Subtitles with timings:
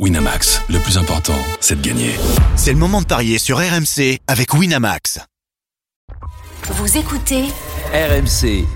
[0.00, 2.10] Winamax, le plus important, c'est de gagner.
[2.56, 5.20] C'est le moment de parier sur RMC avec Winamax.
[6.68, 7.44] Vous écoutez
[7.92, 8.66] RMC.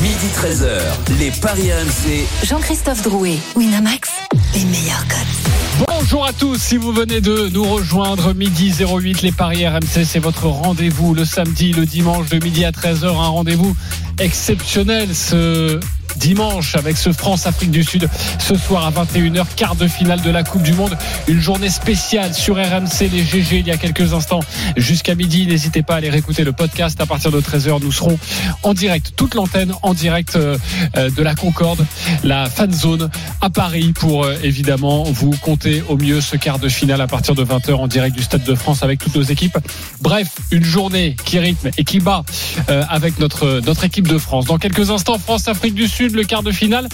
[0.00, 0.82] Midi 13h,
[1.18, 2.46] les Paris RMC.
[2.46, 4.10] Jean-Christophe Drouet, Winamax,
[4.54, 5.84] les meilleurs codes.
[5.88, 10.20] Bonjour à tous, si vous venez de nous rejoindre, midi 08, les Paris RMC, c'est
[10.20, 13.74] votre rendez-vous le samedi, le dimanche de midi à 13h, un rendez-vous
[14.20, 15.80] exceptionnel ce
[16.16, 18.08] dimanche avec ce France-Afrique du Sud
[18.38, 20.96] ce soir à 21h, quart de finale de la Coupe du Monde.
[21.28, 24.40] Une journée spéciale sur RMC, les GG il y a quelques instants
[24.76, 25.46] jusqu'à midi.
[25.46, 27.80] N'hésitez pas à aller réécouter le podcast à partir de 13h.
[27.82, 28.18] Nous serons
[28.62, 30.58] en direct, toute l'antenne en direct euh,
[30.96, 31.84] euh, de la Concorde,
[32.22, 33.10] la fan zone
[33.40, 37.34] à Paris pour euh, évidemment vous compter au mieux ce quart de finale à partir
[37.34, 39.58] de 20h en direct du Stade de France avec toutes nos équipes.
[40.00, 42.24] Bref, une journée qui rythme et qui bat
[42.68, 44.46] avec notre, notre équipe de France.
[44.46, 46.88] Dans quelques instants, France-Afrique du Sud le quart de finale.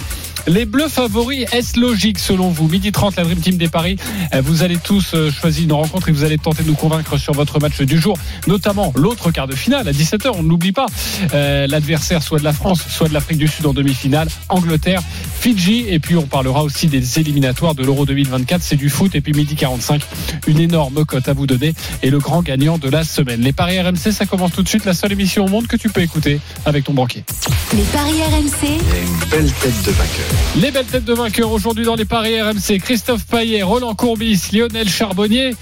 [0.46, 3.96] Les Bleus favoris, est-ce logique selon vous Midi 30, la Dream Team des Paris.
[4.34, 7.18] Euh, vous allez tous euh, choisir une rencontre et vous allez tenter de nous convaincre
[7.18, 10.30] sur votre match du jour, notamment l'autre quart de finale à 17h.
[10.34, 10.86] On n'oublie pas
[11.34, 15.02] euh, l'adversaire soit de la France, soit de l'Afrique du Sud en demi-finale, Angleterre,
[15.40, 15.84] Fidji.
[15.88, 18.62] Et puis on parlera aussi des éliminatoires de l'Euro 2024.
[18.62, 19.14] C'est du foot.
[19.14, 20.02] Et puis midi 45,
[20.46, 23.40] une énorme cote à vous donner et le grand gagnant de la semaine.
[23.42, 24.84] Les Paris RMC, ça commence tout de suite.
[24.84, 27.24] La seule émission au monde que tu peux écouter avec ton banquier.
[27.74, 28.66] Les Paris RMC.
[28.70, 30.29] une belle tête de vainqueur.
[30.56, 32.78] Les belles têtes de vainqueurs aujourd'hui dans les paris RMC.
[32.82, 35.54] Christophe Paillet, Roland Courbis, Lionel Charbonnier.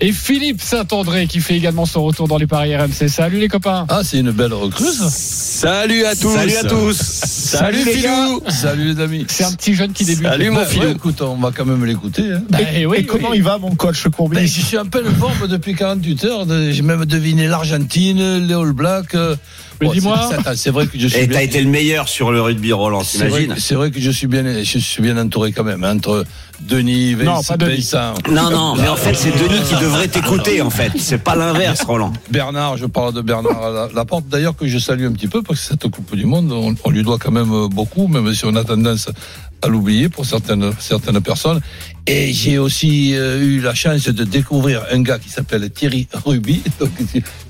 [0.00, 3.08] Et Philippe Saint-André qui fait également son retour dans les paris RMC.
[3.08, 3.86] Salut les copains.
[3.88, 4.84] Ah, c'est une belle recrue.
[5.64, 6.34] Salut à tous.
[6.34, 6.96] Salut à tous.
[6.96, 8.42] Salut, les Filou.
[8.50, 9.24] Salut les amis.
[9.28, 10.26] C'est un petit jeune qui débute.
[10.26, 10.84] Salut mon Bah, Philou.
[10.84, 12.32] ouais, écoute, on va quand même l'écouter.
[12.34, 12.42] hein.
[12.50, 13.38] Bah, oui, Et comment oui.
[13.38, 16.46] il va, mon coach Courbis Ben, je suis en pleine forme depuis 48 heures.
[16.70, 19.14] J'ai même deviné l'Argentine, les All Blacks.
[19.14, 19.36] euh,
[19.80, 20.30] Mais bon, dis-moi.
[20.54, 23.26] c'est- vrai que je suis Et t'as été le meilleur sur le rugby Roland, C'est
[23.28, 25.96] vrai, t'imagines c'est vrai que je suis bien, je suis bien entouré quand même hein,
[25.96, 26.24] entre
[26.68, 27.90] Denis, Non, pas Denis.
[28.30, 30.92] Non, non, mais en fait, c'est Denis qui devrait t'écouter, en fait.
[30.98, 32.12] C'est pas l'inverse, Roland.
[32.30, 32.76] Bernard.
[32.76, 34.24] Je parle de Bernard La- Laporte.
[34.28, 36.90] D'ailleurs que je salue un petit peu parce que cette Coupe du Monde, on, on
[36.90, 39.08] lui doit quand même beaucoup, même si on a tendance
[39.62, 41.60] à l'oublier pour certaines certaines personnes.
[42.06, 46.62] Et j'ai aussi euh, eu la chance de découvrir un gars qui s'appelle Thierry Ruby.
[46.80, 46.90] Donc,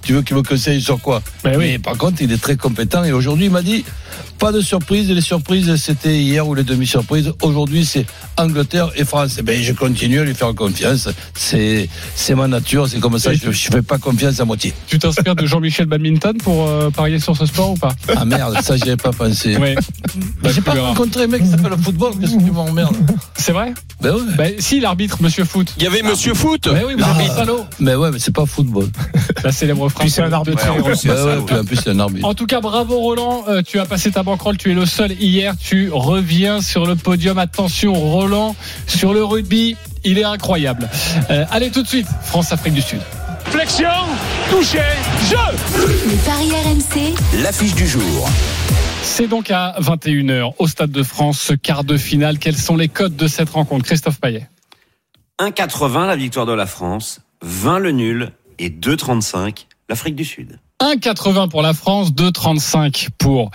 [0.03, 1.22] tu, veux qu'il me conseille sur quoi?
[1.42, 1.65] Ben oui.
[1.72, 3.03] Mais par contre, il est très compétent.
[3.03, 3.84] Et aujourd'hui, il m'a dit
[4.38, 5.10] pas de surprise.
[5.10, 7.32] Les surprises, c'était hier ou les demi-surprises.
[7.43, 8.06] Aujourd'hui, c'est
[8.37, 9.37] Angleterre et France.
[9.38, 11.09] Eh ben, je continue à lui faire confiance.
[11.34, 12.87] C'est c'est ma nature.
[12.88, 13.32] C'est comme ça.
[13.32, 14.72] Et Je, je fais pas confiance à moitié.
[14.87, 17.94] Tu t'inspires de Jean-Michel Badminton pour euh, parier sur ce sport ou pas?
[18.14, 19.56] Ah merde, ça j'y avais pas pensé.
[19.60, 19.75] Oui.
[20.41, 20.88] Bah, J'ai pas verras.
[20.88, 22.12] rencontré un mec qui s'appelle le football.
[22.20, 22.97] Qu'est-ce que tu m'emmerdes?
[23.37, 23.72] C'est vrai?
[24.00, 24.44] Ben ouais.
[24.50, 25.75] Bah, Si, l'arbitre, Monsieur Foot.
[25.78, 26.69] Il y avait Monsieur Foot.
[26.71, 27.43] Bah oui, Ah.
[27.81, 28.88] Mais ouais, mais c'est pas football.
[29.44, 30.09] La célèbre phrase.
[30.12, 30.62] C'est un arbitre.
[30.65, 31.43] Ouais, en plus, ça, ouais, ouais.
[31.47, 32.27] puis en plus c'est un arbitre.
[32.27, 35.12] En tout cas, bravo Roland, Euh, tu as passé ta banquerolle, tu es le seul
[35.12, 37.38] hier, tu reviens sur le podium.
[37.38, 38.56] Attention Roland,
[38.87, 40.88] sur le rugby, il est incroyable.
[41.31, 43.00] Euh, allez tout de suite, France-Afrique du Sud.
[43.47, 43.88] Flexion,
[44.50, 44.81] touché,
[45.31, 47.15] jeu Les Paris RMC.
[47.43, 48.28] L'affiche du jour.
[49.04, 52.38] C'est donc à 21h au Stade de France, ce quart de finale.
[52.38, 54.48] Quels sont les codes de cette rencontre Christophe Payet?
[55.38, 60.59] 1,80 la victoire de la France, 20 le nul et 2,35 l'Afrique du Sud.
[60.81, 63.50] 1,80 pour la France, 2,35 pour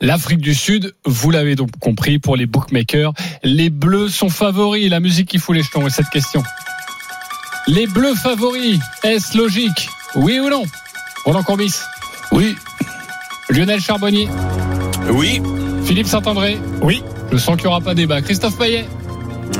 [0.00, 0.94] l'Afrique du Sud.
[1.04, 3.12] Vous l'avez donc compris, pour les bookmakers,
[3.42, 4.88] les Bleus sont favoris.
[4.90, 6.42] La musique qui fout les jetons est cette question.
[7.66, 9.88] Les Bleus favoris, est-ce logique?
[10.14, 10.62] Oui ou non?
[11.24, 11.74] Roland Courbis,
[12.32, 12.54] Oui,
[13.50, 14.28] Lionel Charbonnier,
[15.10, 15.40] Oui.
[15.84, 17.02] Philippe Saint-André Oui.
[17.32, 18.20] Je sens qu'il n'y aura pas débat.
[18.22, 18.84] Christophe Payet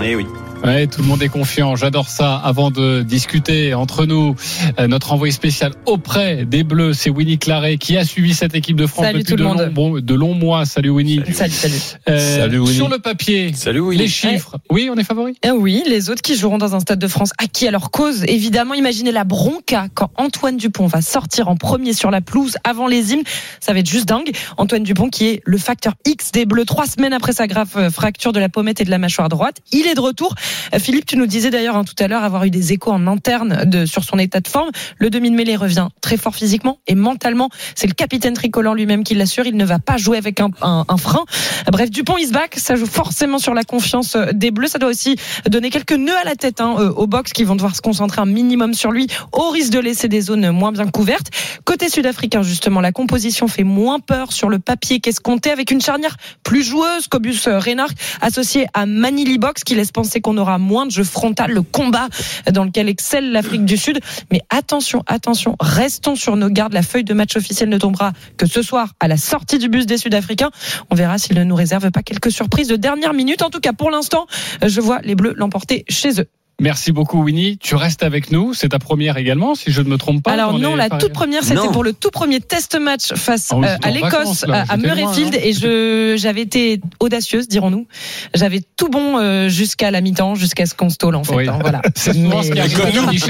[0.03, 0.27] Eh oui.
[0.62, 1.75] Ouais, tout le monde est confiant.
[1.75, 2.37] J'adore ça.
[2.37, 4.37] Avant de discuter entre nous,
[4.78, 8.76] euh, notre envoyé spécial auprès des Bleus, c'est Winnie Claret qui a suivi cette équipe
[8.76, 10.66] de France Salut depuis de, longs, bon, de longs mois.
[10.66, 11.22] Salut Winnie.
[11.32, 11.75] Salut, salut.
[12.10, 12.75] Euh, Salut, Winnie.
[12.75, 14.59] Sur le papier, Salut les chiffres.
[14.70, 15.34] Oui, on est favori?
[15.43, 18.25] Eh oui, les autres qui joueront dans un stade de France acquis à leur cause.
[18.25, 22.87] Évidemment, imaginez la bronca quand Antoine Dupont va sortir en premier sur la pelouse avant
[22.87, 23.25] les hymnes.
[23.60, 24.31] Ça va être juste dingue.
[24.59, 27.91] Antoine Dupont qui est le facteur X des Bleus trois semaines après sa grave euh,
[27.91, 29.56] fracture de la pommette et de la mâchoire droite.
[29.72, 30.34] Il est de retour.
[30.75, 33.06] Euh, Philippe, tu nous disais d'ailleurs hein, tout à l'heure avoir eu des échos en
[33.06, 34.70] interne de, sur son état de forme.
[34.99, 37.49] Le demi de mêlée revient très fort physiquement et mentalement.
[37.75, 39.47] C'est le capitaine tricolore lui-même qui l'assure.
[39.47, 41.25] Il ne va pas jouer avec un, un- frein.
[41.70, 42.55] Bref, Dupont is back.
[42.56, 44.69] Ça joue forcément sur la confiance euh, des Bleus.
[44.69, 45.17] Ça doit aussi
[45.49, 48.20] donner quelques nœuds à la tête hein, euh, au box qui vont devoir se concentrer
[48.20, 51.29] un minimum sur lui au risque de laisser des zones moins bien couvertes.
[51.64, 56.17] Côté sud-africain, justement, la composition fait moins peur sur le papier qu'escompté avec une charnière
[56.43, 60.90] plus joueuse qu'Obus Reynard associé à Manili Box qui laisse penser qu'on aura moins de
[60.90, 62.08] jeu frontal, le combat
[62.50, 64.00] dans lequel excelle l'Afrique du Sud.
[64.32, 66.72] Mais attention, attention, restons sur nos gardes.
[66.72, 69.87] La feuille de match officielle ne tombera que ce soir à la sortie du bus
[69.87, 70.50] des Sud-Africains.
[70.90, 73.42] On verra s'il ne nous réserve pas quelques surprises de dernière minute.
[73.42, 74.26] En tout cas, pour l'instant,
[74.66, 76.26] je vois les Bleus l'emporter chez eux.
[76.61, 77.57] Merci beaucoup, Winnie.
[77.59, 78.53] Tu restes avec nous.
[78.55, 80.33] C'est ta première également, si je ne me trompe pas.
[80.33, 83.67] Alors non, la toute première, c'était pour le tout premier test match face Ah oui,
[83.67, 85.41] euh, à l'Écosse à Murrayfield hein.
[85.43, 87.87] et je j'avais été audacieuse, dirons-nous.
[88.35, 91.35] J'avais tout bon euh, jusqu'à la mi-temps, jusqu'à ce qu'on stole en fait.
[91.35, 91.49] Oui.
[91.49, 91.81] hein, voilà.
[91.95, 92.79] C'est souvent ce qui arrive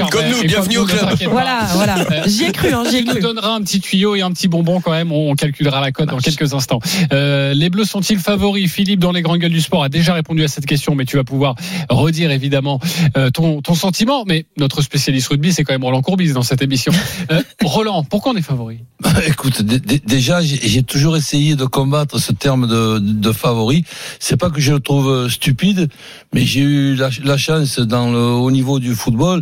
[0.09, 1.09] Comme nous, bienvenue au club.
[1.29, 1.95] Voilà, voilà.
[2.27, 3.21] J'y ai cru, hein, j'y ai Tu nous cru.
[3.21, 5.11] donneras un petit tuyau et un petit bonbon quand même.
[5.11, 6.79] On calculera la cote dans quelques instants.
[7.13, 8.69] Euh, les Bleus sont-ils favoris?
[8.71, 11.15] Philippe, dans les grandes gueules du sport, a déjà répondu à cette question, mais tu
[11.15, 11.55] vas pouvoir
[11.89, 12.79] redire évidemment
[13.17, 14.23] euh, ton, ton sentiment.
[14.25, 16.91] Mais notre spécialiste rugby, c'est quand même Roland Courbis dans cette émission.
[17.31, 18.79] Euh, Roland, pourquoi on est favori?
[19.27, 23.83] Écoute, dé- dé- déjà, j'ai toujours essayé de combattre ce terme de, de favori.
[24.19, 25.89] C'est pas que je le trouve euh, stupide,
[26.33, 29.41] mais j'ai eu la, la chance dans le haut niveau du football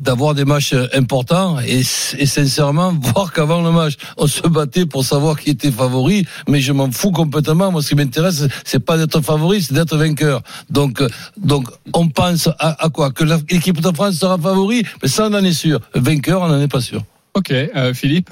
[0.00, 5.04] d'avoir des matchs euh, importants et, sincèrement voir qu'avant le match on se battait pour
[5.04, 7.70] savoir qui était favori mais je m'en fous complètement.
[7.70, 10.42] Moi ce qui m'intéresse c'est pas d'être favori c'est d'être vainqueur.
[10.70, 13.10] Donc euh, donc on pense à, quoi?
[13.10, 14.84] Que l'équipe de France sera favori?
[15.02, 15.80] Mais ça on en est sûr.
[15.94, 17.02] Vainqueur on n'en est pas sûr.
[17.34, 18.30] Ok, euh, Philippe?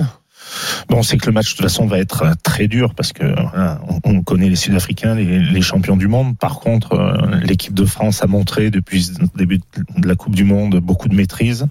[0.89, 3.25] Bon, c'est que le match de toute façon va être euh, très dur parce que
[4.05, 6.37] on on connaît les Sud-Africains, les, champions du monde.
[6.39, 9.61] Par contre, euh, l'équipe de France a montré depuis le début
[9.97, 11.67] de la Coupe du Monde beaucoup de maîtrise,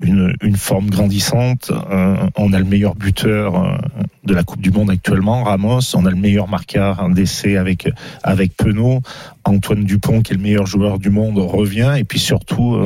[0.00, 1.70] une, forme grandissante.
[1.90, 3.78] Euh, on a le meilleur buteur
[4.24, 5.94] de la Coupe du Monde actuellement, Ramos.
[5.94, 7.88] On a le meilleur marqueur d'essai avec
[8.22, 9.02] avec Penaud.
[9.44, 11.94] Antoine Dupont, qui est le meilleur joueur du monde, revient.
[11.98, 12.78] Et puis surtout,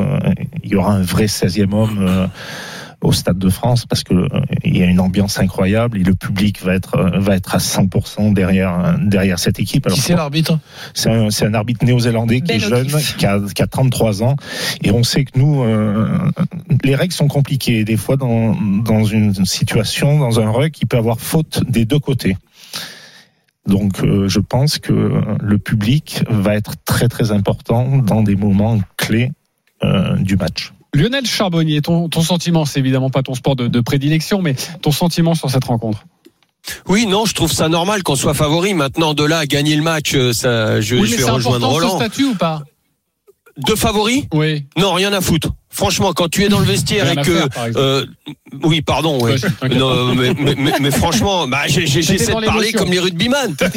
[0.63, 2.29] il y aura un vrai 16e homme.
[3.03, 4.29] Au Stade de France parce que euh,
[4.65, 7.59] il y a une ambiance incroyable et le public va être euh, va être à
[7.59, 9.87] 100% derrière derrière cette équipe.
[9.87, 10.59] Alors qui c'est l'arbitre
[10.95, 14.23] c'est un, c'est un arbitre néo-zélandais qui est Ben jeune, qui a, qui a 33
[14.23, 14.37] ans.
[14.83, 16.09] Et on sait que nous, euh,
[16.85, 17.85] les règles sont compliquées.
[17.85, 21.99] Des fois, dans, dans une situation, dans un rug, il peut avoir faute des deux
[21.99, 22.37] côtés.
[23.67, 28.79] Donc, euh, je pense que le public va être très très important dans des moments
[28.97, 29.31] clés
[29.85, 30.73] euh, du match.
[30.95, 34.91] Lionel Charbonnier, ton, ton sentiment, c'est évidemment pas ton sport de, de prédilection, mais ton
[34.93, 36.05] sentiment sur cette rencontre.
[36.89, 38.75] Oui, non, je trouve ça normal qu'on soit favori.
[38.75, 41.65] Maintenant, de là à gagner le match, euh, ça, je, oui, je mais vais rejoindre
[41.67, 41.97] important ce Roland.
[41.97, 42.63] statut ou pas?
[43.57, 44.29] De favori?
[44.35, 44.65] Oui.
[44.77, 45.49] Non, rien à foutre.
[45.73, 48.05] Franchement, quand tu es dans le vestiaire et que, par euh,
[48.65, 49.33] oui, pardon, ouais.
[49.33, 52.73] Ouais, t'inquiète Non, mais, mais, mais- mais franchement, bah, j'ai- j'ai- C'était j'essaie de parler
[52.73, 53.55] comme les rugbyman.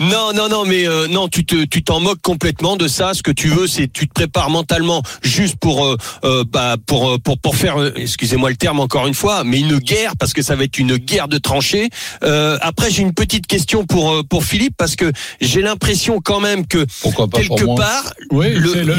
[0.00, 3.14] non, non, non, mais euh, non, tu te, tu t'en moques complètement de ça.
[3.14, 7.38] Ce que tu veux, c'est tu te prépares mentalement juste pour, euh, bah, pour, pour,
[7.38, 10.64] pour faire, excusez-moi le terme encore une fois, mais une guerre parce que ça va
[10.64, 11.88] être une guerre de tranchées.
[12.22, 15.10] Euh, après, j'ai une petite question pour pour Philippe parce que
[15.40, 17.76] j'ai l'impression quand même que pourquoi pas pour quelque moi?
[17.76, 18.94] part, Oui, Le- le, le,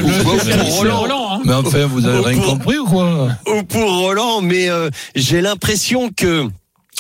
[0.83, 1.01] le Roland.
[1.18, 1.30] Roland.
[1.34, 1.42] hein.
[1.45, 5.42] mais enfin vous avez rien Pour- compris ou quoi ou pour Roland, mais euh, j'ai
[5.42, 6.48] l'impression que.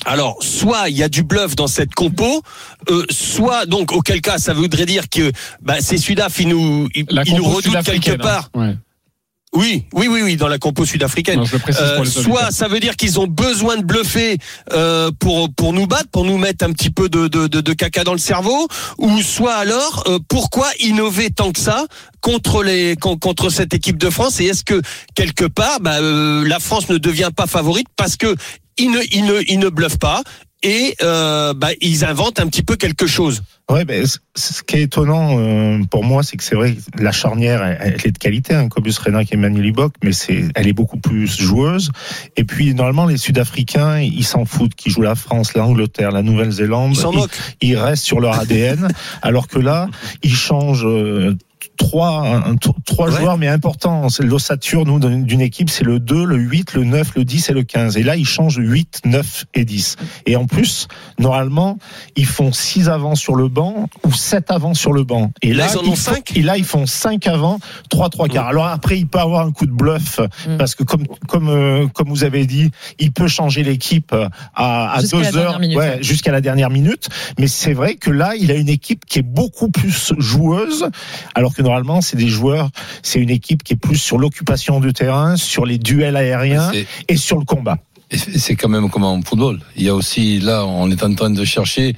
[0.05, 2.43] Alors, soit il y a du bluff dans cette compo,
[2.91, 5.31] euh, soit donc auquel cas ça voudrait dire que
[5.61, 8.49] bah, ces Sudaf ils nous ils nous compo redoutent quelque part.
[8.53, 8.59] hein.
[8.59, 8.75] Ouais.
[9.53, 11.39] Oui, oui, oui, oui, dans la compo sud-africaine.
[11.81, 14.37] Euh, soit ça veut dire qu'ils ont besoin de bluffer
[14.73, 17.73] euh, pour pour nous battre, pour nous mettre un petit peu de, de, de, de
[17.73, 18.67] caca dans le cerveau,
[18.97, 21.85] ou soit alors euh, pourquoi innover tant que ça
[22.19, 24.39] contre les con- contre cette équipe de France?
[24.41, 24.81] Et est-ce que
[25.15, 28.35] quelque part bah, euh, la France ne devient pas favorite parce que
[28.77, 30.21] ils ne ils ne ils ne bluffent pas
[30.63, 33.43] et euh, bah, ils inventent un petit peu quelque chose.
[33.69, 34.05] Ouais, ben,
[34.35, 37.77] ce qui est étonnant euh, pour moi, c'est que c'est vrai, que la charnière, elle,
[37.81, 40.97] elle est de qualité, hein, Cobus Renac et Emmanuel Ibok, mais c'est, elle est beaucoup
[40.97, 41.91] plus joueuse.
[42.37, 46.95] Et puis, normalement, les Sud-Africains, ils s'en foutent, qu'ils jouent la France, l'Angleterre, la Nouvelle-Zélande.
[47.61, 48.87] Ils ils restent sur leur ADN,
[49.21, 49.89] alors que là,
[50.23, 50.85] ils changent.
[50.85, 51.35] euh,
[51.77, 52.43] Trois,
[52.85, 53.17] trois Ouais.
[53.19, 54.09] joueurs mais importants.
[54.09, 57.53] C'est L'ossature nous d'une équipe, c'est le 2, le 8, le 9, le 10 et
[57.53, 57.97] le 15.
[57.97, 59.95] Et là, ils changent 8, 9 et 10.
[60.25, 60.87] Et en plus,
[61.19, 61.77] normalement,
[62.15, 65.31] ils font 6 avant sur le banc ou 7 avant sur le banc.
[65.41, 68.09] Et Là, là, ils en ont font- cinq Et là, ils font 5 avant, 3
[68.09, 68.47] 3 quarts.
[68.47, 70.57] Alors après, il peut avoir un coup de bluff Mm.
[70.57, 74.13] parce que comme comme euh, comme vous avez dit, il peut changer l'équipe
[74.55, 76.03] à, à Jusqu'à la 2 dernière heures, minute, ouais, ouais.
[76.03, 77.07] jusqu'à la dernière minute.
[77.39, 80.89] Mais c'est vrai que là, il a une équipe qui est beaucoup plus joueuse,
[81.35, 82.69] alors que normalement, c'est des joueurs,
[83.03, 86.71] c'est une équipe qui est plus sur l'occupation du terrain, sur les duels aériens
[87.07, 87.77] et sur le combat.
[88.11, 89.59] C'est quand même comme en football.
[89.75, 91.95] Il y a aussi, là, on est en train de chercher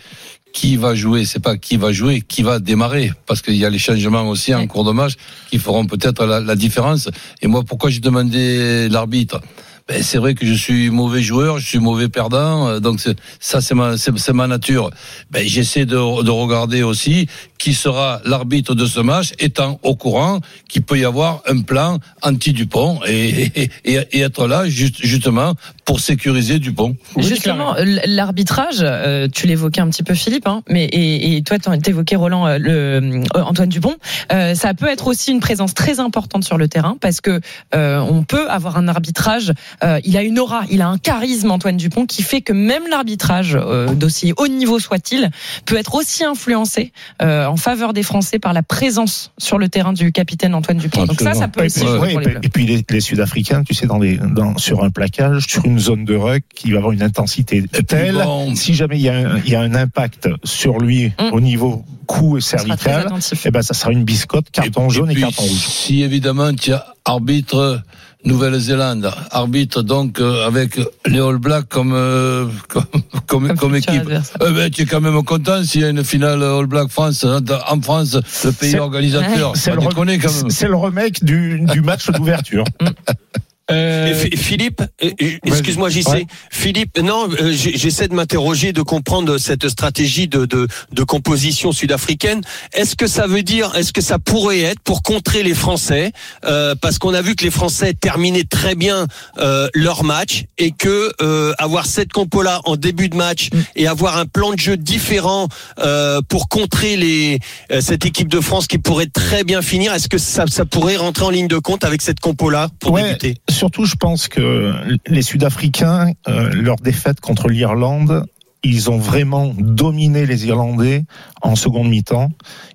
[0.52, 3.70] qui va jouer, c'est pas qui va jouer, qui va démarrer, parce qu'il y a
[3.70, 5.14] les changements aussi en cours de match
[5.52, 7.08] qui feront peut-être la, la différence.
[7.44, 9.40] Et moi, pourquoi j'ai demandé l'arbitre?
[9.89, 13.00] Ben, c'est vrai que je suis mauvais joueur, je suis mauvais perdant, euh, donc
[13.39, 14.91] ça c'est ma, c'est, ma nature.
[15.31, 17.27] Ben, j'essaie de, de regarder aussi
[17.58, 21.98] qui sera l'arbitre de ce match, étant au courant qu'il peut y avoir un plan
[22.22, 23.69] anti-Dupont et,
[24.13, 25.55] être là juste, justement
[25.89, 26.96] pour sécuriser Dupont.
[27.17, 31.58] Justement, l- l'arbitrage, euh, tu l'évoquais un petit peu Philippe, hein, mais et, et toi
[31.58, 33.96] t'évoquais Roland, euh, le euh, Antoine Dupont.
[34.31, 37.41] Euh, ça peut être aussi une présence très importante sur le terrain parce que
[37.74, 39.51] euh, on peut avoir un arbitrage.
[39.84, 42.84] euh, il a une aura, il a un charisme Antoine Dupont qui fait que même
[42.88, 45.31] l'arbitrage euh, d'aussi haut niveau soit-il
[45.65, 46.91] peut être aussi influencé
[47.24, 51.05] euh, en faveur des Français par la présence sur le terrain du capitaine Antoine Dupont.
[51.05, 52.65] Donc ça, ça peut aussi et puis- jouer ouais, pour et les puis- et puis
[52.67, 56.16] les, les Sud-Africains, tu sais, dans les, dans, sur un plaquage, sur une zone de
[56.16, 58.56] ruck, qui va avoir une intensité telle, bon.
[58.56, 61.34] si jamais il y, a un, il y a un impact sur lui Mm.
[61.34, 63.44] au niveau cou et cervical, attentif.
[63.46, 65.52] eh ben ça sera une biscotte, carton Et jaune et, puis, carton rouge.
[65.68, 67.82] Si évidemment tu as arbitre
[68.26, 72.84] Nouvelle-Zélande, arbitre donc euh, avec les All Blacks comme euh, comme
[73.28, 74.12] comme, Comme comme futur équipe,
[74.46, 77.24] eh ben, tu es quand même content s'il y a une finale All Black France
[77.26, 79.54] en France, le pays C'est- organisateur.
[79.56, 80.20] C'est On le,
[80.50, 82.66] c'est le remake du, du match d'ouverture.
[83.72, 86.10] Euh, Philippe, euh, euh, excuse-moi, j'y sais.
[86.12, 86.26] Ouais.
[86.50, 92.42] Philippe, non, j'essaie de m'interroger, de comprendre cette stratégie de, de, de composition sud-africaine.
[92.74, 96.12] Est-ce que ça veut dire, est-ce que ça pourrait être pour contrer les Français,
[96.46, 99.08] euh, parce qu'on a vu que les Français terminaient très bien
[99.38, 104.18] euh, leur match et que euh, avoir cette compo-là en début de match et avoir
[104.18, 105.48] un plan de jeu différent
[105.80, 107.40] euh, pour contrer les
[107.82, 111.26] cette équipe de France qui pourrait très bien finir, est-ce que ça, ça pourrait rentrer
[111.26, 113.04] en ligne de compte avec cette compo-là pour Ouais.
[113.04, 113.36] débuter?
[113.60, 114.74] Surtout, je pense que
[115.06, 118.24] les Sud-Africains, euh, leur défaite contre l'Irlande,
[118.63, 121.04] ils ont vraiment dominé les Irlandais
[121.42, 122.30] en seconde mi-temps.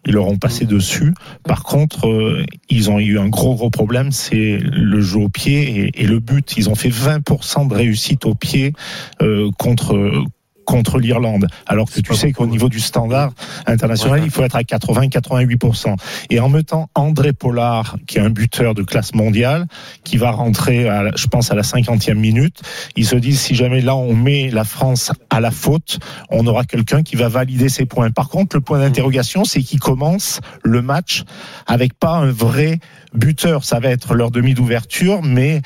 [0.05, 1.15] Ils leur ont passé dessus.
[1.43, 5.87] Par contre, euh, ils ont eu un gros gros problème, c'est le jeu au pied
[5.87, 6.53] et, et le but.
[6.59, 8.75] Ils ont fait 20% de réussite au pied
[9.23, 10.27] euh, contre
[10.65, 13.33] contre l'Irlande, alors que tu sais qu'au niveau du standard
[13.67, 15.97] international, il faut être à 80-88%.
[16.31, 19.67] Et en mettant André Pollard, qui est un buteur de classe mondiale,
[20.05, 22.63] qui va rentrer, à, je pense, à la 50e minute,
[22.97, 25.99] ils se disent, si jamais là on met la France à la faute,
[26.31, 28.11] on aura quelqu'un qui va valider ses points.
[28.11, 31.25] Par contre, le point d'interrogation, c'est qu'ils commencent le match
[31.67, 32.79] avec pas un vrai
[33.15, 33.65] buteur.
[33.65, 35.63] Ça va être leur demi d'ouverture, mais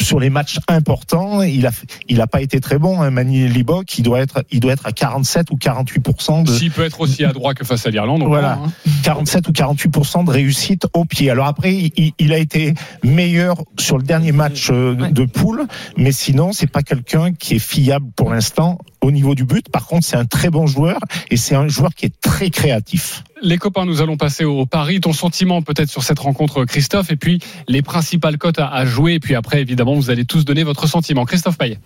[0.00, 1.70] sur les matchs importants, il a,
[2.08, 3.00] il a pas été très bon.
[3.02, 6.70] Hein, Mani Libok, il doit être, il doit être à 47 ou 48% de, S'il
[6.70, 8.56] peut être aussi adroit que face à l'Irlande, Voilà.
[8.56, 8.72] prend, hein.
[9.02, 11.30] 47 ou 48% de réussite au pied.
[11.30, 12.74] Alors après, il, il a été
[13.04, 15.10] meilleur sur le dernier match euh, Ouais.
[15.10, 15.66] de poule,
[15.96, 19.68] mais sinon, c'est pas quelqu'un qui est fiable pour l'instant au niveau du but.
[19.68, 20.98] Par contre, c'est un très bon joueur
[21.30, 23.22] et c'est un joueur qui est très créatif.
[23.42, 25.00] Les copains, nous allons passer au pari.
[25.00, 29.14] Ton sentiment peut-être sur cette rencontre, Christophe, et puis les principales cotes à, à jouer.
[29.14, 31.24] Et puis après, évidemment, vous allez tous donner votre sentiment.
[31.24, 31.78] Christophe Payet.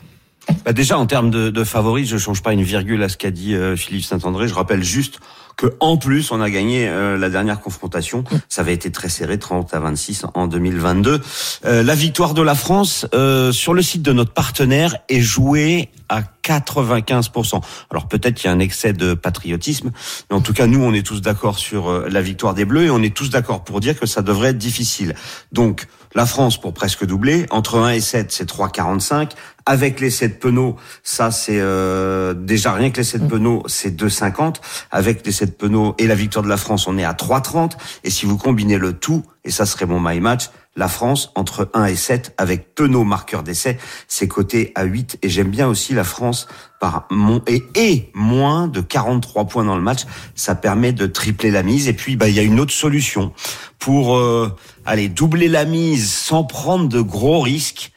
[0.65, 3.31] Bah déjà en termes de, de favoris, je change pas une virgule à ce qu'a
[3.31, 4.49] dit euh, Philippe Saint-André.
[4.49, 5.21] Je rappelle juste
[5.61, 8.25] que en plus on a gagné euh, la dernière confrontation.
[8.49, 11.21] Ça avait été très serré, 30 à 26 en 2022.
[11.67, 15.91] Euh, la victoire de la France euh, sur le site de notre partenaire est jouée
[16.09, 17.61] à 95%.
[17.91, 19.91] Alors peut-être qu'il y a un excès de patriotisme,
[20.31, 22.87] mais en tout cas nous on est tous d'accord sur euh, la victoire des Bleus
[22.87, 25.15] et on est tous d'accord pour dire que ça devrait être difficile.
[25.53, 29.33] Donc la France pour presque doubler, entre 1 et 7 c'est 3,45.
[29.71, 30.75] Avec les 7 penaux,
[31.05, 34.57] ça c'est euh, déjà rien que les 7 penaux, c'est 2,50.
[34.91, 37.75] Avec les 7 penaux et la victoire de la France, on est à 3,30.
[38.03, 41.71] Et si vous combinez le tout, et ça serait mon my match, la France entre
[41.73, 45.19] 1 et 7 avec penaux marqueur d'essai, c'est coté à 8.
[45.23, 46.49] Et j'aime bien aussi la France
[46.81, 50.01] par mon et, et moins de 43 points dans le match.
[50.35, 51.87] Ça permet de tripler la mise.
[51.87, 53.33] Et puis bah il y a une autre solution
[53.79, 54.53] pour euh,
[54.85, 57.93] aller doubler la mise sans prendre de gros risques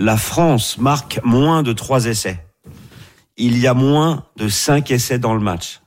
[0.00, 2.42] la France marque moins de 3 essais.
[3.36, 5.82] Il y a moins de 5 essais dans le match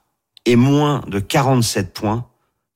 [0.46, 2.28] et moins de 47 points.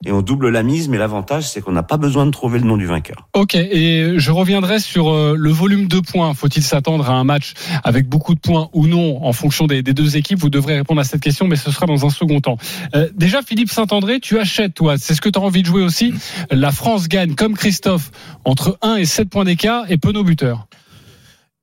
[0.04, 2.64] Et on double la mise, mais l'avantage, c'est qu'on n'a pas besoin de trouver le
[2.64, 3.28] nom du vainqueur.
[3.34, 6.34] Ok, et je reviendrai sur euh, le volume de points.
[6.34, 10.16] Faut-il s'attendre à un match avec beaucoup de points ou non en fonction des, deux
[10.16, 10.38] équipes?
[10.38, 12.58] Vous devrez répondre à cette question, mais ce sera dans un second temps.
[12.94, 14.98] Euh, déjà, Philippe Saint-André, tu achètes, toi.
[14.98, 16.14] C'est ce que tu as envie de jouer aussi.
[16.50, 18.12] La France gagne, comme Christophe,
[18.44, 20.68] entre 1 et 7 points d'écart et Penaud buteur.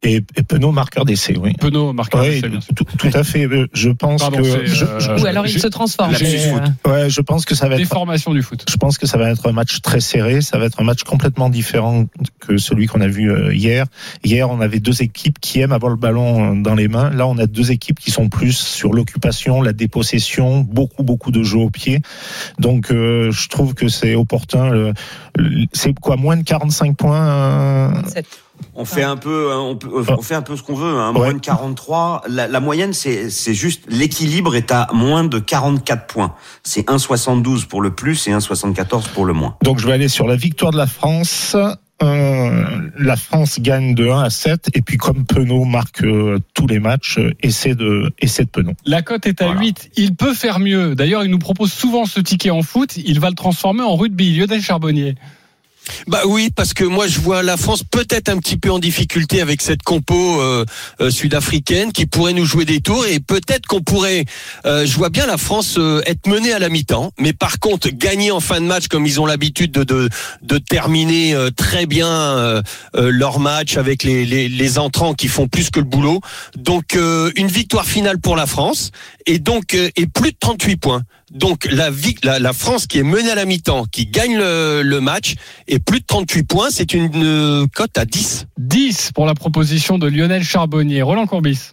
[0.06, 1.54] Et, et Penaud marqueur d'essai, oui.
[1.54, 3.46] Penaud marqueur d'essai, tout, tout à fait.
[3.48, 6.14] Euh, Je pense Pardon, que je, euh, je- Ou alors il se transforme.
[6.14, 8.64] Euh, ouais, je pense que ça va être Déformation du foot.
[8.70, 11.04] Je pense que ça va être un match très serré, ça va être un match
[11.04, 12.06] complètement différent
[12.40, 13.86] que celui qu'on a vu hier.
[14.24, 17.10] Hier, on avait deux équipes qui aiment avoir le ballon dans les mains.
[17.10, 21.42] Là, on a deux équipes qui sont plus sur l'occupation, la dépossession, beaucoup, beaucoup de
[21.44, 22.02] jeux au pied.
[22.60, 24.94] Donc, euh, je trouve que c'est opportun.
[25.74, 28.26] C'est quoi, moins de 45 points euh, 27.
[28.76, 30.98] On fait un peu, hein, on, peut- on fait un peu ce qu'on veut.
[30.98, 31.14] Hein.
[31.14, 32.24] Moins de 43.
[32.28, 36.34] La, la moyenne, c'est c'est juste l'équilibre est à moins de 44 points.
[36.64, 39.56] C'est 1,72 pour le plus et 1,74 pour le moins.
[39.64, 41.56] Donc je vais aller sur la victoire de la France.
[42.04, 46.68] Euh, la France gagne de 1 à 7 et puis comme Penaud marque euh, tous
[46.68, 48.74] les matchs, euh, essai de essai de Penaud.
[48.86, 49.62] La cote est à Voilà.
[49.62, 49.92] 8.
[49.96, 50.94] Il peut faire mieux.
[50.94, 52.98] D'ailleurs, il nous propose souvent ce ticket en foot.
[52.98, 54.36] Il va le transformer en rugby.
[54.36, 55.16] Lionel Charbonnier.
[56.08, 59.42] Bah oui, parce que moi je vois la France peut-être un petit peu en difficulté
[59.42, 60.65] avec cette compo euh,
[61.01, 64.25] euh, sud-africaine qui pourrait nous jouer des tours et peut-être qu'on pourrait.
[64.65, 68.32] euh, je vois bien la France être menée à la mi-temps, mais par contre gagner
[68.32, 72.62] en fin de match comme ils ont l'habitude de terminer très bien
[72.94, 76.22] leur match avec les, les entrants qui font plus que le boulot.
[76.56, 78.92] Donc une victoire finale pour la France
[79.25, 81.03] et donc euh, et plus de 38 points.
[81.32, 81.89] Donc la,
[82.24, 85.36] la, la France qui est menée à la mi-temps, qui gagne le, le match,
[85.67, 88.48] et plus de 38 points, c'est une euh, cote à 10.
[88.58, 91.01] 10 pour la proposition de Lionel Charbonnier.
[91.01, 91.72] Roland Courbis.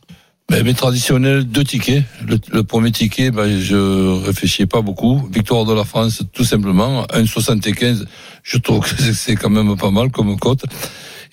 [0.48, 2.02] Ben, mes traditionnels, deux tickets.
[2.26, 5.26] Le, le premier ticket, ben, je réfléchis pas beaucoup.
[5.32, 7.04] Victoire de la France, tout simplement.
[7.14, 8.04] 1,75.
[8.42, 10.64] Je trouve que c'est- c'est quand même pas mal comme cote.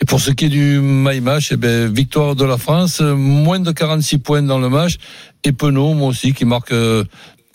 [0.02, 3.60] Et pour ce qui est du my match, eh ben, victoire de la France, moins
[3.60, 4.96] de 46 points dans le match.
[5.44, 7.04] Et Penaud, moi aussi, qui marque euh,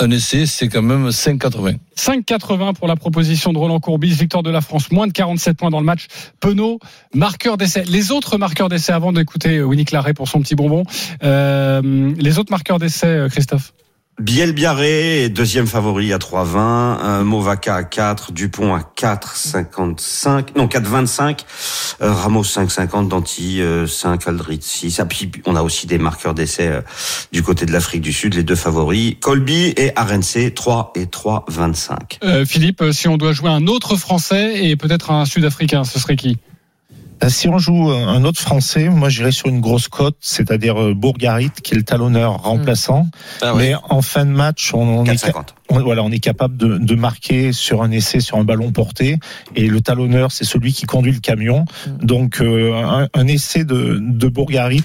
[0.00, 1.76] un essai, c'est quand même 5,80.
[1.96, 4.10] 5,80 pour la proposition de Roland Courbis.
[4.10, 4.90] Victoire de la France.
[4.90, 6.06] Moins de 47 points dans le match.
[6.40, 6.78] Penaud,
[7.14, 7.84] marqueur d'essai.
[7.84, 10.84] Les autres marqueurs d'essai, avant d'écouter Winnie Claret pour son petit bonbon.
[11.22, 13.72] Euh, les autres marqueurs d'essai, euh, Christophe?
[14.20, 20.68] Biel Biarré est deuxième favori à 3,20, euh, Movaca à 4, Dupont à 4,55, non
[20.68, 21.40] 4,25,
[22.00, 25.00] euh, Ramos 5,50, Danti euh, 5, Aldrit 6.
[25.00, 26.80] Ah, puis on a aussi des marqueurs d'essai euh,
[27.32, 32.18] du côté de l'Afrique du Sud, les deux favoris, Colby et RNC 3 et 3,25.
[32.22, 36.14] Euh, Philippe, si on doit jouer un autre Français et peut-être un Sud-Africain, ce serait
[36.14, 36.38] qui?
[37.28, 41.50] Si on joue un autre Français, moi j'irais sur une grosse cote, c'est-à-dire euh, Bourgarit,
[41.62, 43.06] qui est le talonneur remplaçant.
[43.40, 45.48] Ah Mais en fin de match, on, on est, 4,50.
[45.70, 49.18] On- voilà, on est capable de, de marquer sur un essai, sur un ballon porté.
[49.56, 51.64] Et le talonneur, c'est celui qui conduit le camion.
[52.02, 54.84] Donc euh, un, un essai de, de Bourgarit.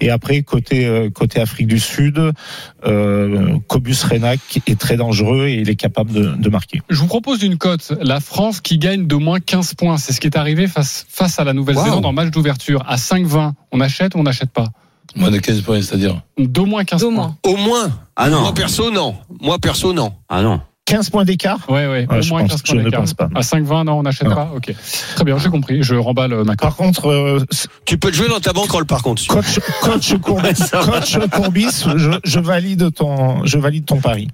[0.00, 2.18] Et après, côté, euh, côté Afrique du Sud,
[2.86, 6.80] euh, Cobus Renac est très dangereux et il est capable de, de marquer.
[6.88, 7.92] Je vous propose une cote.
[8.00, 9.96] La France qui gagne de moins 15 points.
[9.98, 12.10] C'est ce qui est arrivé face, face à la Nouvelle-Zélande Wow.
[12.10, 12.82] en match d'ouverture.
[12.88, 14.68] À 5-20, on achète ou on n'achète pas?
[15.16, 16.20] Moins de 15 points, c'est-à-dire.
[16.38, 17.16] D'au moins 15 D'au points.
[17.16, 17.36] moins.
[17.52, 17.90] Au moins.
[18.16, 19.14] Ah non, Moi perso, non.
[19.40, 20.12] Moi perso, non.
[20.28, 20.60] ah non.
[20.86, 23.00] 15 points d'écart Ouais, ouais, Ouais, au je moins pense- 15 je points ne d'écart.
[23.02, 23.28] pense pas.
[23.36, 24.34] À 5-20, non, on n'achète Non.
[24.34, 24.74] pas Ok.
[25.14, 25.82] Très bien, j'ai compris.
[25.84, 26.60] Je remballe euh, ma cote.
[26.68, 27.44] Par contre, euh,
[27.86, 29.24] Tu peux te jouer dans ta banquerolle par contre.
[29.28, 34.26] coach, coach, Courbis, coach Courbis, je, je valide ton, je valide ton pari.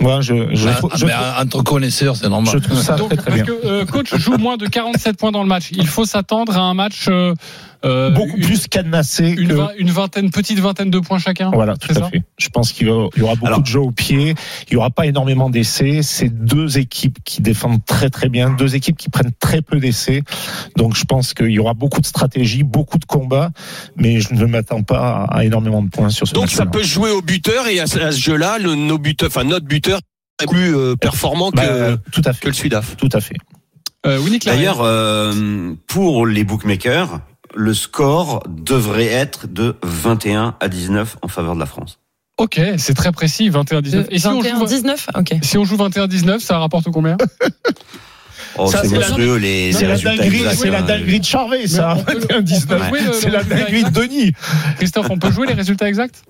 [0.00, 2.50] Moi, je, je, Ah, je, mais entre connaisseurs, c'est normal.
[2.54, 3.44] je trouve ça Donc, très très parce bien.
[3.44, 5.68] que euh, coach joue moins de 47 points dans le match.
[5.72, 7.34] Il faut s'attendre à un match euh,
[7.84, 9.78] euh, Beaucoup une, plus cadenassé une, que.
[9.80, 11.50] une vingtaine, petite vingtaine de points chacun.
[11.50, 12.22] Voilà, tout à ça fait.
[12.38, 14.34] Je pense qu'il y aura beaucoup Alors- de jeux au pied.
[14.68, 16.00] Il y aura pas énormément d'essais.
[16.02, 20.22] C'est deux équipes qui défendent très très bien, deux équipes qui prennent très peu d'essais.
[20.76, 23.50] Donc je pense qu'il y aura beaucoup de stratégie, beaucoup de combats,
[23.96, 26.54] mais je ne m'attends pas à, à énormément de points sur ce Donc match.
[26.54, 30.00] ça peut jouer au buteur et à ce, jeu-là, nos buteurs, enfin notre buteur
[30.42, 32.46] est plus euh, performant que, Bah, tout à que fait.
[32.48, 32.96] le Sudaf.
[32.96, 33.36] Tout à fait.
[34.06, 34.18] Euh.
[34.46, 37.20] D'ailleurs, euh, pour les bookmakers,
[37.54, 41.98] le score devrait être de 21 à 19 en faveur de la France.
[42.38, 44.06] Ok, c'est très précis, 21-19.
[44.10, 45.34] Et si on, joue, 19 Ok.
[45.42, 47.16] si on joue 21-19, ça rapporte combien?
[48.56, 50.82] Oh, c'est c'est la- monstrueux les, C'est les la résultats c'est la hein.
[50.82, 51.96] dinguerie de Charvet, ça.
[51.96, 52.62] Mais on peut- 21-19.
[52.64, 53.90] on peut jouer le- C'est la dinguerie de.
[53.90, 54.32] Denis.
[54.76, 56.24] Christophe, on peut jouer les résultats exacts?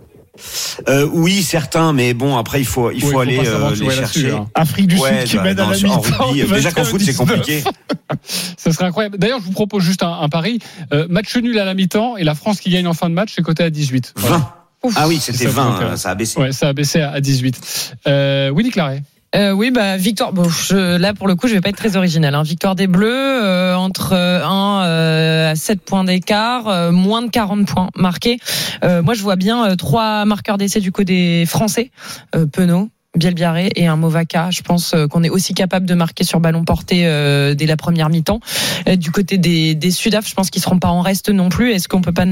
[0.88, 4.30] Euh, oui, certains, mais bon, après il faut il faut aller euh, les chercher.
[4.32, 4.48] hein.
[4.54, 6.32] Afrique du Ouais, Sud qui bah, mène à la mi-temps.
[6.54, 7.16] déjà qu'en foot c'est 21-19.
[7.16, 7.62] compliqué.
[8.56, 9.18] Ça serait incroyable.
[9.18, 10.58] D'ailleurs, je vous propose juste un, un pari.
[10.92, 13.32] Euh, match nul à la mi-temps et la France qui gagne en fin de match,
[13.34, 14.14] c'est coté à 18.
[14.16, 14.56] Voilà.
[14.82, 14.92] 20.
[14.96, 16.40] Ah oui, c'était Ça, 20, c'est euh, ça a baissé.
[16.40, 17.94] Ouais, ça a baissé à à 18.
[18.06, 19.02] Euh, Winnie Claret.
[19.36, 20.32] Euh, oui, bah victoire.
[20.32, 22.34] Bon, je, là pour le coup, je vais pas être très original.
[22.34, 22.42] Hein.
[22.42, 27.66] Victoire des Bleus euh, entre 1 euh, à 7 points d'écart, euh, moins de 40
[27.66, 28.38] points marqués.
[28.82, 31.92] Euh, moi, je vois bien euh, trois marqueurs d'essai du côté français.
[32.34, 32.90] Euh, Penaud.
[33.16, 34.50] Bielbiaré et un Movaca.
[34.50, 37.76] Je pense euh, qu'on est aussi capable de marquer sur ballon porté euh, dès la
[37.76, 38.40] première mi-temps.
[38.88, 41.72] Euh, du côté des, des Sudaf, je pense qu'ils seront pas en reste non plus.
[41.72, 42.24] Est-ce qu'on peut pas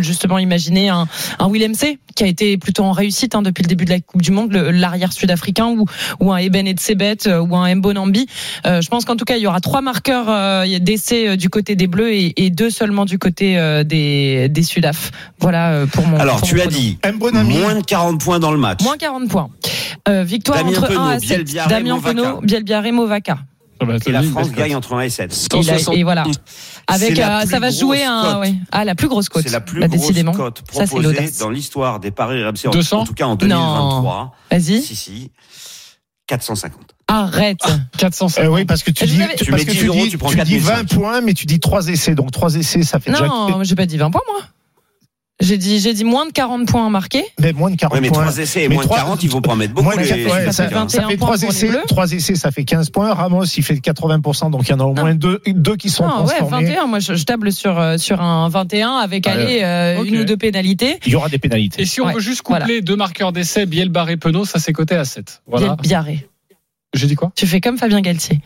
[0.00, 3.68] justement imaginer un, un Willem C qui a été plutôt en réussite hein, depuis le
[3.68, 5.86] début de la Coupe du Monde, l'arrière sud-africain ou,
[6.20, 8.26] ou un Eben Etzebet ou un Mbonambi.
[8.66, 11.48] Euh, je pense qu'en tout cas, il y aura trois marqueurs euh, d'essai euh, du
[11.48, 15.10] côté des Bleus et, et deux seulement du côté euh, des, des Sudaf.
[15.40, 16.18] Voilà euh, pour mon.
[16.18, 16.98] Alors pour tu mon as dit
[17.32, 18.82] moins de 40 points dans le match.
[18.82, 19.50] Moins 40 points.
[20.08, 21.28] Euh, victoire Damien entre Penaud, 1 à 7.
[21.28, 22.00] Bielbiarré, Damien.
[22.00, 23.38] Penaud, Bielbiarré, Movaca.
[23.80, 25.48] Ça va être Et la France gagne entre 1 et 7.
[25.54, 26.24] Et, là- et voilà.
[26.86, 28.54] Avec, euh, plus ça va grosse jouer un, ouais.
[28.72, 29.42] Ah, la plus grosse cote.
[29.44, 31.38] C'est la plus Bah, grosse cote Ça, c'est proposée l'audace.
[31.38, 33.00] dans l'histoire des paris RMC, en- 200?
[33.00, 33.34] en tout cas en Non.
[33.36, 34.32] 2023.
[34.50, 34.80] Vas-y.
[34.82, 35.30] Si, si.
[36.26, 36.80] 450.
[37.08, 37.58] Arrête.
[37.98, 38.44] 450.
[38.44, 40.08] Euh, oui, parce que tu dis, tu, Tu parce mets que 10 tu euros, dis,
[40.10, 40.76] tu prends tu dis 4005.
[40.76, 42.14] 20 points, mais tu dis 3 essais.
[42.14, 43.26] Donc 3 essais, ça fait déjà.
[43.26, 44.40] Non, j'ai pas dit 20 points, moi.
[45.38, 47.24] J'ai dit, j'ai dit moins de 40 points marqués.
[47.38, 48.22] Mais moins de 40 Ouais, mais points.
[48.22, 49.84] 3 essais et Mais moins de trois- 40, ils vont pas en mettre beaucoup.
[49.84, 51.68] Moins de les- quatre- ouais, les ça, 21 ça fait points 3 pour les essais.
[51.68, 51.82] Bleus.
[51.88, 53.12] 3 essais, ça fait 15 points.
[53.12, 56.04] Ramos, il fait 80%, donc il y en a au moins deux, deux qui sont
[56.08, 56.66] Non, ouais, transformés.
[56.68, 56.86] 21.
[56.86, 59.32] Moi, je, je table sur, euh, sur un 21 avec, Ouais.
[59.32, 60.06] allez, euh, Ok.
[60.08, 60.98] une ou deux pénalités.
[61.04, 61.82] Il y aura des pénalités.
[61.82, 62.80] Et si on Ouais, veut juste coupler voilà.
[62.80, 65.42] deux marqueurs d'essai, Biel, Barré, Penaud, ça c'est coté à 7.
[65.46, 65.66] Voilà.
[65.74, 66.28] Biel biarré.
[66.94, 67.30] J'ai dit quoi?
[67.36, 68.40] Tu fais comme Fabien Galtier.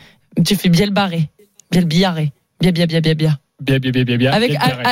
[0.45, 1.29] Tu fais biel barré.
[1.71, 2.33] Biel billaré.
[2.61, 3.39] Bia, bia, bia, bia, bia.
[3.61, 4.33] Bien, bien, bien, bien, bien.
[4.33, 4.91] Avec, a-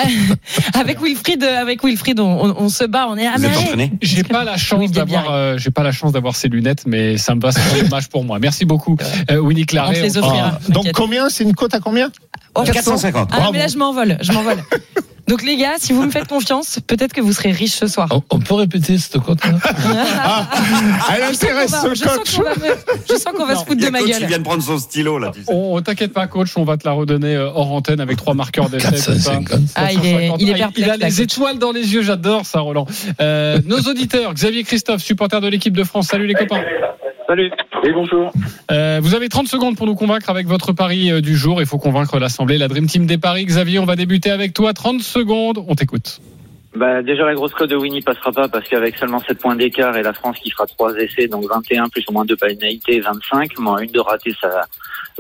[0.78, 4.22] avec Wilfried, euh, avec Wilfried, on, on, se bat, on est Vous êtes entraîné J'ai
[4.24, 5.32] pas la chance bien, d'avoir, bien.
[5.32, 8.24] euh, j'ai pas la chance d'avoir ces lunettes, mais ça me va, c'est dommage pour
[8.24, 8.38] moi.
[8.38, 8.96] Merci beaucoup,
[9.30, 10.02] euh, Winnie On te Claret.
[10.02, 10.52] les On- offrira.
[10.62, 12.10] Ah, donc combien C'est une cote à combien
[12.54, 13.30] Oh, 450.
[13.32, 14.56] Ah, mais là, je m'envole, je m'envole.
[15.28, 18.08] Donc, les gars, si vous me faites confiance, peut-être que vous serez riches ce soir.
[18.10, 19.52] On, on peut répéter cette cote là
[21.10, 22.36] Elle Je sens qu'on intéresse ce je sens coach.
[22.36, 22.74] qu'on va me-
[23.08, 24.24] je sens qu'on va se foutre Il de ma gueule.
[24.26, 25.52] vient de prendre son stylo, là, tu sais.
[25.52, 28.68] On, t'inquiète pas, coach, on va te la redonner euh, hors antenne avec trois marqueurs
[28.70, 28.88] d'essai.
[28.90, 29.36] tout ça.
[29.36, 29.60] 450.
[29.74, 30.74] Ah, il est, il est Ah, perplexe.
[30.78, 32.86] il a les étoiles dans les yeux, j'adore ça, Roland.
[33.20, 36.08] Euh, nos auditeurs, Xavier Christophe, supporter de l'équipe de France.
[36.08, 36.62] Salut les copains.
[37.28, 37.50] Salut.
[37.84, 38.32] Et bonjour.
[38.70, 41.60] Euh, vous avez 30 secondes pour nous convaincre avec votre pari euh, du jour.
[41.60, 43.44] Il faut convaincre l'Assemblée, la Dream Team des paris.
[43.44, 44.72] Xavier, on va débuter avec toi.
[44.72, 46.20] 30 secondes, on t'écoute.
[46.74, 49.94] Bah, déjà, la grosse cote de Winnie passera pas parce qu'avec seulement 7 points d'écart
[49.98, 53.58] et la France qui fera 3 essais, donc 21 plus au moins 2 pénalités, 25.
[53.58, 54.62] Moins une de ratée, ça,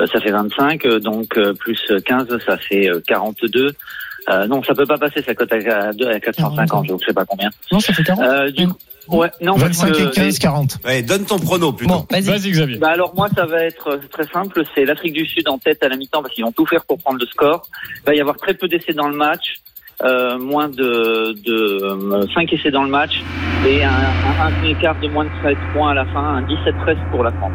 [0.00, 0.86] euh, ça fait 25.
[0.86, 3.72] euh, Donc, plus 15, ça fait euh, 42.
[4.30, 5.56] Euh, non, ça peut pas passer sa cote à,
[5.88, 7.48] à, deux- à 450, donc je sais pas combien.
[7.72, 8.24] Non, ça fait 40.
[8.24, 8.76] Euh, du coup,
[9.08, 10.78] ouais, non, parce 25 que et 15, 40.
[10.84, 11.94] Ouais, donne ton prono plutôt.
[11.94, 12.22] Bon, vas-y.
[12.24, 12.76] Vas-y, Xavier.
[12.78, 15.82] Bah alors moi ça va être euh, très simple, c'est l'Afrique du Sud en tête
[15.82, 17.62] à la mi-temps parce qu'ils vont tout faire pour prendre le score.
[18.02, 19.54] Il va y avoir très peu d'essais dans le match,
[20.04, 23.22] euh, moins de, de 5 essais dans le match
[23.66, 27.10] et un, un, un écart de moins de 13 points à la fin, un 17-13
[27.10, 27.52] pour la France.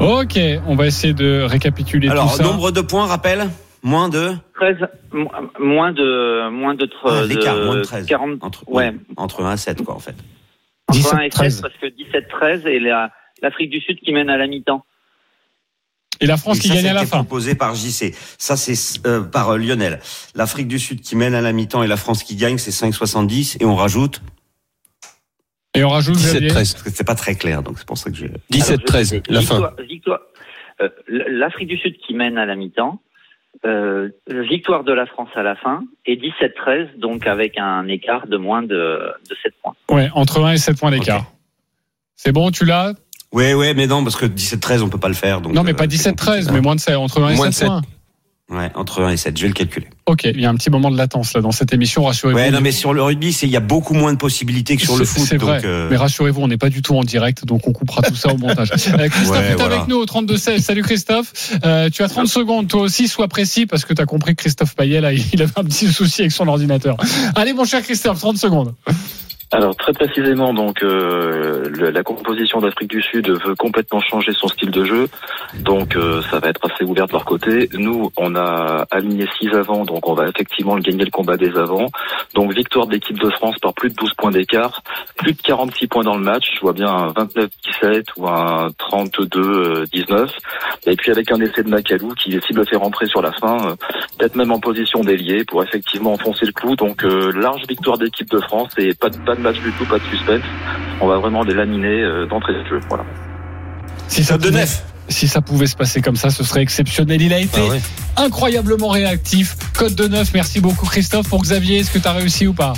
[0.00, 2.42] Ok, on va essayer de récapituler Alors, tout ça.
[2.42, 3.48] nombre de points, rappel
[3.84, 4.76] Moins de 13,
[5.12, 8.06] mo- moins de moins de, tre- Ah, l'écart, de moins de 13.
[8.06, 10.16] 40 entre, ouais, entre 1 et 7, quoi, en fait.
[10.88, 11.60] entre 1 et 17, 13.
[11.60, 14.84] 13 parce que 17-13 et la- l'Afrique du Sud qui mène à la mi-temps.
[16.20, 17.18] Et la France Et qui ça, gagne à la fin.
[17.18, 18.14] proposé par JC.
[18.38, 18.74] Ça, c'est
[19.06, 20.00] euh, par euh, Lionel.
[20.34, 23.58] L'Afrique du Sud qui mène à la mi-temps et la France qui gagne, c'est 5,70.
[23.60, 24.22] Et on rajoute,
[25.74, 26.48] Et on rajoute Xavier.
[26.48, 26.54] 17-13.
[26.54, 28.30] parce que c'est pas très clair, donc c'est pour ça que j'ai...
[28.50, 29.56] 17-13, la fin.
[29.56, 30.20] Victoire- victoire-
[30.80, 33.00] euh, L'Afrique du Sud qui mène à la mi-temps,
[33.64, 38.36] euh, victoire de la France à la fin, et 17-13, donc avec un écart de
[38.36, 39.74] moins de, de 7 points.
[39.90, 41.20] Ouais, entre 1 et 7 points d'écart.
[41.20, 41.26] Ok.
[42.16, 42.94] C'est bon, tu l'as?
[43.32, 45.40] Ouais, ouais, mais non, parce que 17-13, on peut pas le faire.
[45.40, 46.52] Donc, Non, mais euh, pas c'est 17-13, compliqué.
[46.52, 47.82] mais moins de 7, entre 1 et Moins de 7 points.
[48.50, 49.86] Ouais, entre 1 et 7, je vais le calculer.
[50.04, 52.38] Ok, il y a un petit moment de latence là dans cette émission, rassurez-vous.
[52.38, 54.98] Ouais, non, mais sur le rugby, il y a beaucoup moins de possibilités que sur
[54.98, 55.24] le foot.
[55.26, 55.62] C'est vrai.
[55.64, 58.32] euh, Mais rassurez-vous, on n'est pas du tout en direct, donc on coupera tout ça
[58.32, 58.68] au montage.
[58.94, 59.76] Euh, Christophe Ouais, est voilà.
[59.76, 60.60] avec nous au 32-16.
[60.60, 61.32] Salut Christophe.
[61.64, 64.42] Euh, tu as 30 secondes, toi aussi, sois précis, parce que tu as compris que
[64.42, 66.98] Christophe Payet, là, il avait un petit souci avec son ordinateur.
[67.36, 68.74] Allez, mon cher Christophe, 30 secondes.
[69.54, 74.48] Alors très précisément, donc euh, le- la composition d'Afrique du Sud veut complètement changer son
[74.48, 75.08] style de jeu,
[75.60, 77.68] donc euh, ça va être assez ouvert de leur côté.
[77.74, 81.86] Nous, on a aligné 6 avant, donc on va effectivement gagner le combat des avants.
[82.34, 84.82] Donc victoire de l'équipe de France par plus de 12 points d'écart,
[85.18, 86.46] plus de 46 points dans le match.
[86.56, 90.30] Je vois bien un 29-17 ou un 32-19.
[90.86, 93.76] Et puis avec un essai de Macalou qui décide de faire rentrer sur la fin,
[94.18, 96.74] peut-être même en position d'ailier pour effectivement enfoncer le clou.
[96.74, 99.84] Donc euh, large victoire d'équipe de France et pas de, pas de match du tout,
[99.84, 100.42] pas de suspense.
[101.00, 102.80] On va vraiment les laminer euh, d'entrée de jeu.
[102.88, 103.04] Voilà.
[104.08, 104.84] Si ça, de pouvait, neuf.
[105.08, 107.20] si ça pouvait se passer comme ça, ce serait exceptionnel.
[107.20, 107.80] Il a été Ah ouais.
[108.16, 109.56] incroyablement réactif.
[109.76, 111.28] Code de 9, merci beaucoup Christophe.
[111.28, 112.72] Pour Xavier, est-ce que tu as réussi ou pas?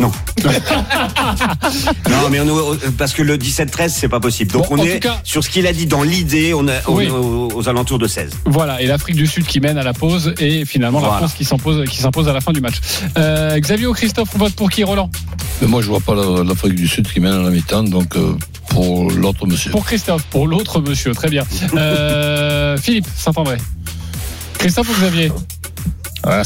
[0.00, 0.10] Non.
[2.10, 4.50] non, mais on est- parce que le 17-13, c'est pas possible.
[4.52, 7.08] Donc Bon, on est cas- sur ce qu'il a dit dans l'idée, on, est- Oui.
[7.08, 8.30] aux, aux alentours de 16.
[8.46, 11.08] Voilà, et l'Afrique du Sud qui mène à la pause et finalement la.
[11.18, 12.76] France qui s'impose qui s'impose à la fin du match.
[13.18, 15.10] Euh, Xavier ou Christophe, on vote pour qui Roland?
[15.60, 18.16] Mais moi, je vois pas la- l'Afrique du Sud qui mène à la mi-temps, donc
[18.16, 18.34] euh,
[18.70, 19.70] pour l'autre monsieur.
[19.70, 21.44] Pour Christophe, pour l'autre monsieur, très bien.
[21.74, 23.56] Euh, Philippe Saint-André.
[24.58, 25.30] Christophe ou Xavier?
[26.24, 26.42] Voilà,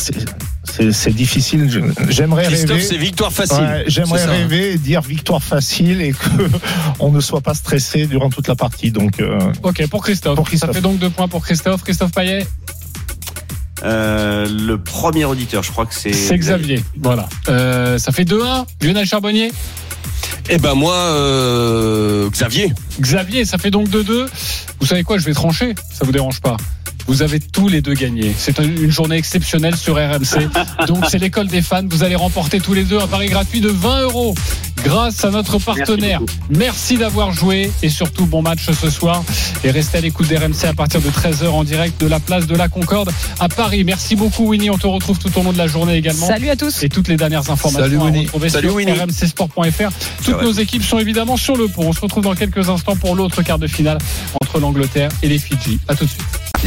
[0.93, 1.69] c'est- difficile.
[2.09, 2.83] J'aimerais Christophe, rêver.
[2.83, 3.59] c'est victoire facile.
[3.63, 4.31] Ouais, J'aimerais hein.
[4.31, 6.29] rêver et dire victoire facile et que
[6.99, 8.91] on ne soit pas stressé durant toute la partie.
[8.91, 10.37] Donc, euh, Ok, pour Christophe.
[10.37, 10.71] Pour Christophe.
[10.71, 11.83] Ça fait donc deux points pour Christophe.
[11.83, 12.47] Christophe Payet,
[13.83, 16.13] Euh, le premier auditeur, je crois que c'est.
[16.13, 16.83] c'est Xavier.
[17.03, 17.29] Voilà.
[17.49, 18.65] Euh, ça fait 2-1.
[18.83, 19.53] Lionel Charbonnier
[20.49, 22.73] Eh ben moi, euh, Xavier.
[23.01, 24.27] Xavier, ça fait donc 2-2.
[24.81, 25.75] Vous savez quoi Je vais trancher.
[25.93, 26.57] Ça vous dérange pas
[27.07, 28.35] vous avez tous les deux gagné.
[28.37, 30.49] C'est une journée exceptionnelle sur RMC.
[30.87, 31.83] Donc c'est l'école des fans.
[31.89, 34.35] Vous allez remporter tous les deux un pari gratuit de 20 euros
[34.85, 36.21] grâce à notre partenaire.
[36.51, 39.25] Merci, d'avoir joué et surtout bon match ce soir.
[39.65, 42.55] Et restez à l'écoute d'RMC à partir de 13h en direct de la place de
[42.55, 43.85] la Concorde à Paris.
[43.85, 44.71] Merci beaucoup Winnie.
[44.71, 46.27] On te retrouve tout au long de la journée également.
[46.27, 46.83] Salut à tous.
[46.83, 48.25] Et toutes les dernières informations Salut, à Winnie.
[48.27, 48.93] retrouver Salut, sur Winnie.
[48.93, 49.91] rmcsport.fr.
[50.25, 51.87] Toutes nos équipes sont évidemment sur le pont.
[51.89, 53.99] On se retrouve dans quelques instants pour l'autre quart de finale
[54.43, 55.79] entre l'Angleterre et les Fidji.
[55.89, 56.23] À tout de suite.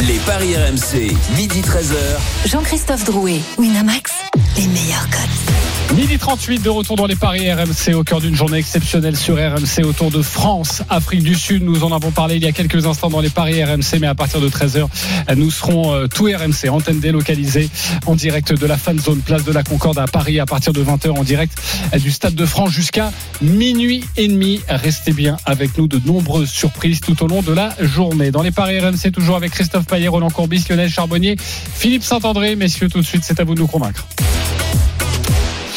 [0.07, 2.47] Les paris RMC, midi 13h.
[2.49, 4.11] Jean-Christophe Drouet, Winamax,
[4.57, 5.76] les meilleurs codes.
[5.95, 9.85] Midi 38 de retour dans les paris RMC au cœur d'une journée exceptionnelle sur RMC
[9.85, 11.63] autour de France, Afrique du Sud.
[11.63, 14.13] Nous en avons parlé il y a quelques instants dans les paris RMC, mais à
[14.13, 14.87] partir de 13h,
[15.35, 17.69] nous serons euh, tout RMC, antenne délocalisée
[18.05, 20.83] en direct de la fan zone place de la Concorde à Paris à partir de
[20.83, 21.57] 20h en direct
[21.93, 24.61] euh, du Stade de France jusqu'à minuit et demi.
[24.67, 28.31] Restez bien avec nous de nombreuses surprises tout au long de la journée.
[28.31, 32.55] Dans les paris RMC, toujours avec Christophe Payet, Roland Courbis, Lionel Charbonnier, Philippe Saint-André.
[32.55, 34.05] Messieurs, tout de suite, c'est à vous de nous convaincre.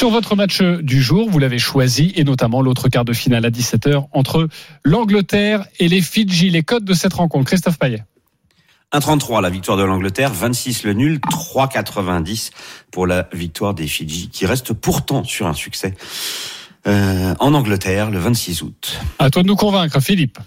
[0.00, 3.50] Sur votre match du jour, vous l'avez choisi, et notamment l'autre quart de finale à
[3.50, 4.48] 17h entre
[4.82, 6.48] l'Angleterre et les Fidji.
[6.48, 8.02] Les codes de cette rencontre, Christophe Payet.
[8.94, 12.50] 1,33 la victoire de l'Angleterre, 26 le nul, 3,90
[12.90, 15.94] pour la victoire des Fidji, qui reste pourtant sur un succès
[16.86, 19.00] euh, en Angleterre le 26 août.
[19.18, 20.38] À toi de nous convaincre, Philippe.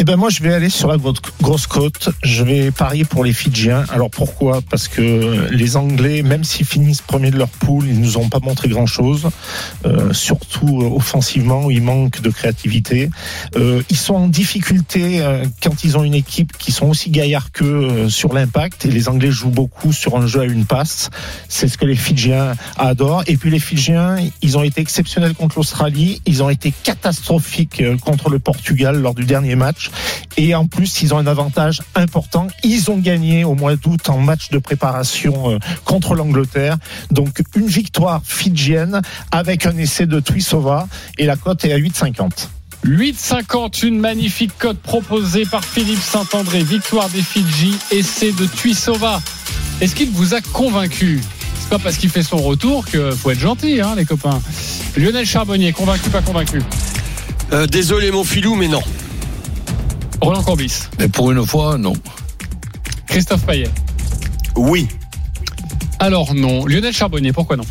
[0.00, 2.10] Eh ben moi je vais aller sur la gro- grosse côte.
[2.22, 3.84] Je vais parier pour les Fidjiens.
[3.90, 4.60] Alors pourquoi?
[4.70, 8.38] Parce que les Anglais, même s'ils finissent premiers de leur poule, ils nous ont pas
[8.38, 9.28] montré grand chose.
[10.12, 13.10] surtout euh, offensivement, où ils manquent de créativité.
[13.56, 17.50] Euh, ils sont en difficulté euh, quand ils ont une équipe qui sont aussi gaillards
[17.50, 18.86] qu'eux euh, sur l'impact.
[18.86, 21.10] Et les Anglais jouent beaucoup sur un jeu à une passe.
[21.48, 23.24] C'est ce que les Fidjiens adorent.
[23.26, 26.22] Et puis les Fidjiens, ils ont été exceptionnels contre l'Australie.
[26.24, 29.86] Ils ont été catastrophiques euh, contre le Portugal lors du dernier match.
[30.36, 32.46] Et en plus, ils ont un avantage important.
[32.62, 36.76] Ils ont gagné au mois d'août en match de préparation euh, contre l'Angleterre.
[37.10, 40.86] Donc une victoire fidjienne avec un essai de Tuisova
[41.18, 42.48] et la cote est à 8,50.
[42.86, 46.62] 8,50, une magnifique cote proposée par Philippe Saint-André.
[46.62, 49.20] Victoire des Fidji, essai de Tuisova.
[49.80, 51.20] Est-ce qu'il vous a convaincu?
[51.60, 54.40] C'est pas parce qu'il fait son retour que faut être gentil, hein, les copains.
[54.96, 56.62] Lionel Charbonnier, convaincu, pas convaincu?
[57.52, 58.82] Euh, désolé mon filou, mais non.
[60.20, 60.88] Roland Corbis.
[60.98, 61.92] Mais pour une fois, non.
[63.06, 63.70] Christophe Payet.
[64.56, 64.88] Oui.
[65.98, 66.66] Alors non.
[66.66, 67.64] Lionel Charbonnier, pourquoi non?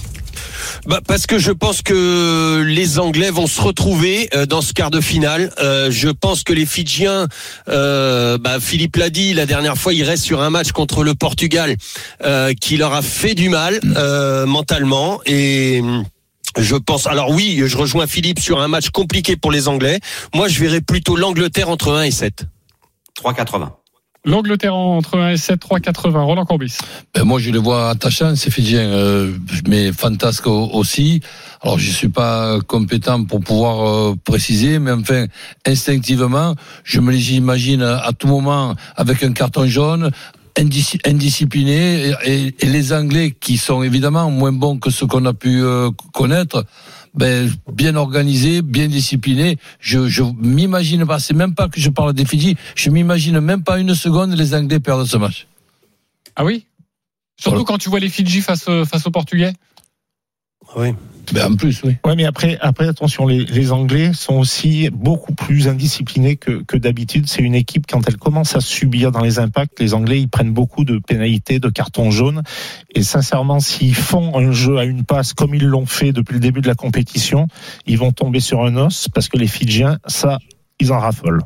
[0.86, 4.90] Bah, parce que je pense que les Anglais vont se retrouver euh, dans ce quart
[4.90, 5.52] de finale.
[5.60, 7.28] Euh, je pense que les Fidjiens,
[7.68, 11.14] euh, bah, Philippe l'a dit la dernière fois, ils restent sur un match contre le
[11.14, 11.76] Portugal
[12.24, 15.82] euh, qui leur a fait du mal euh, mentalement et.
[16.58, 17.08] Je pense.
[17.08, 20.00] Alors oui, je rejoins Philippe sur un match compliqué pour les Anglais.
[20.34, 22.46] Moi, je verrais plutôt l'Angleterre entre 1 et 7.
[23.24, 23.72] 3,80.
[24.26, 26.24] L'Angleterre entre 1 et 7, 3,80.
[26.26, 26.78] Roland Corbis.
[27.14, 29.32] Ben moi, je les vois attachants, ces Fidjiens, euh,
[29.68, 31.22] mais fantasques au- aussi.
[31.62, 35.28] Alors, je suis pas compétent pour pouvoir euh, préciser, mais enfin,
[35.66, 40.12] instinctivement, je me les imagine à tout moment avec un carton jaune,
[40.58, 45.34] indisciplinés, et, et- et les Anglais, qui sont évidemment moins bons que ceux qu'on a
[45.34, 46.66] pu euh, connaître,
[47.14, 49.58] ben, bien organisés, bien disciplinés.
[49.80, 53.64] Je, je m'imagine pas, c'est même pas que je parle des Fidji, je m'imagine même
[53.64, 55.48] pas une seconde les Anglais perdre ce match.
[56.36, 56.66] Ah oui?
[57.40, 59.54] Surtout quand tu vois les Fidji face, euh, face aux Portugais?
[60.76, 60.90] Oui.
[61.34, 61.96] Ben, en plus, oui.
[62.06, 66.78] Ouais, mais après, après attention, les, les Anglais sont aussi beaucoup plus indisciplinés que, que
[66.78, 67.28] d'habitude.
[67.28, 70.54] C'est une équipe quand elle commence à subir dans les impacts, les Anglais ils prennent
[70.54, 72.44] beaucoup de pénalités, de cartons jaunes.
[72.96, 76.40] Et sincèrement, s'ils font un jeu à une passe comme ils l'ont fait depuis le
[76.40, 77.48] début de la compétition,
[77.86, 80.40] ils vont tomber sur un os parce que les Fidjiens, ça,
[80.80, 81.44] ils en raffolent.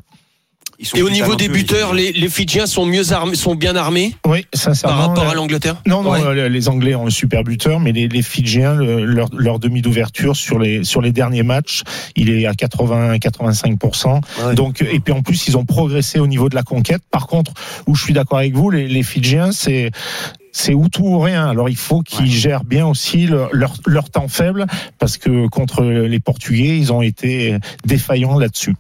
[0.82, 3.76] Ils sont Et au niveau des buteurs, les- les, Fidjiens sont mieux armés, sont bien
[3.76, 4.98] armés Oui, sincèrement.
[4.98, 5.76] par rapport euh, à l'Angleterre.
[5.86, 6.22] Non, non, Ouais.
[6.24, 9.84] euh, les Anglais ont un super buteur, mais les, les Fidjiens, le- leur, leur demi
[9.84, 11.84] d'ouverture sur les sur les derniers matchs,
[12.16, 14.56] il est à 80 85 Ouais.
[14.56, 17.02] Donc et puis en plus ils ont progressé au niveau de la conquête.
[17.12, 17.54] Par contre,
[17.86, 19.92] où je suis d'accord avec vous, les, les Fidjiens, c'est
[20.52, 21.48] c'est ou tout ou rien.
[21.48, 22.32] Alors il faut qu'ils Ouais.
[22.32, 24.66] gèrent bien aussi leur, leur leur temps faible
[24.98, 28.74] parce que contre les Portugais, ils ont été défaillants là-dessus.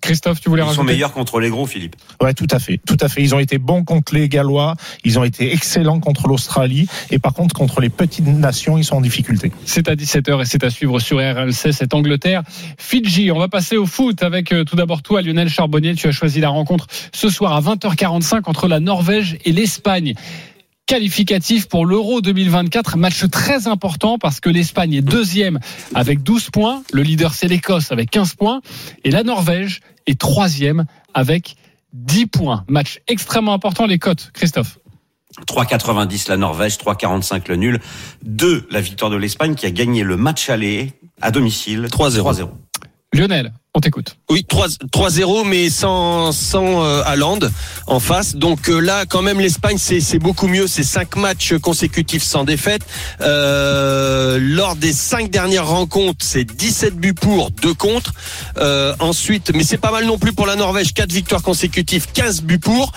[0.00, 1.96] Christophe, tu voulais Ils sont meilleurs contre les gros, Philippe.
[2.20, 3.22] Ouais, tout à fait, tout à fait.
[3.22, 7.34] Ils ont été bons contre les Gallois, ils ont été excellents contre l'Australie, et par
[7.34, 9.52] contre contre les petites nations, ils sont en difficulté.
[9.64, 12.42] C'est à 17h et c'est à suivre sur RMC, cette Angleterre.
[12.78, 15.94] Fidji, on va passer au foot avec euh, tout d'abord toi, Lionel Charbonnier.
[15.94, 20.14] Tu as choisi la rencontre ce soir à 20h45 entre la Norvège et l'Espagne.
[20.90, 25.60] Qualificatif pour l'Euro 2024, match très important parce que l'Espagne est deuxième
[25.94, 28.60] avec 12 points, le leader c'est l'Écosse avec 15 points,
[29.04, 31.54] et la Norvège est troisième avec
[31.92, 32.64] 10 points.
[32.66, 34.80] Match extrêmement important, les cotes, Christophe.
[35.46, 37.80] 3,90 la Norvège, 3,45 le nul.
[38.24, 42.50] 2 la victoire de l'Espagne qui a gagné le match aller à domicile 3-0.
[43.12, 43.52] Lionel,
[44.28, 47.02] Oui, 3-0, mais sans, sans euh,
[47.86, 48.36] en face.
[48.36, 50.66] Donc euh, là, quand même, l'Espagne, c'est beaucoup mieux.
[50.66, 52.82] C'est cinq matchs consécutifs sans défaite.
[53.20, 58.12] Euh, lors des cinq dernières rencontres, c'est 17 buts pour, 2 contre.
[58.58, 62.42] Euh, ensuite, mais c'est pas mal non plus pour la Norvège, 4 victoires consécutives, 15
[62.42, 62.92] buts pour.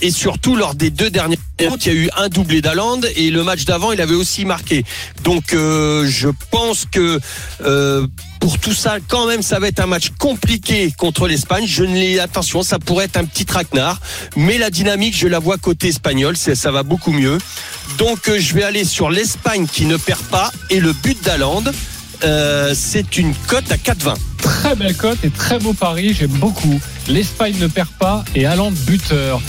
[0.00, 3.30] Et surtout, lors des deux dernières rencontres, il y a eu un doublé d'Haaland et
[3.30, 4.84] le match d'avant, il avait aussi marqué.
[5.24, 7.20] Donc, je pense que
[8.42, 11.64] pour tout ça, quand même, ça va être un match compliqué contre l'Espagne.
[11.66, 14.00] Je ne l'ai, attention, ça pourrait être un petit traquenard,
[14.36, 17.38] mais la dynamique, je la vois côté espagnol, ça va beaucoup mieux.
[17.98, 21.64] Donc, euh, je vais aller sur l'Espagne qui ne perd pas et le but d'Aland.
[22.24, 24.14] Euh, c'est une cote à 4,20.
[24.38, 26.80] Très belle cote et très beau pari, j'aime beaucoup.
[27.08, 29.40] L'Espagne ne perd pas et Haaland buteur.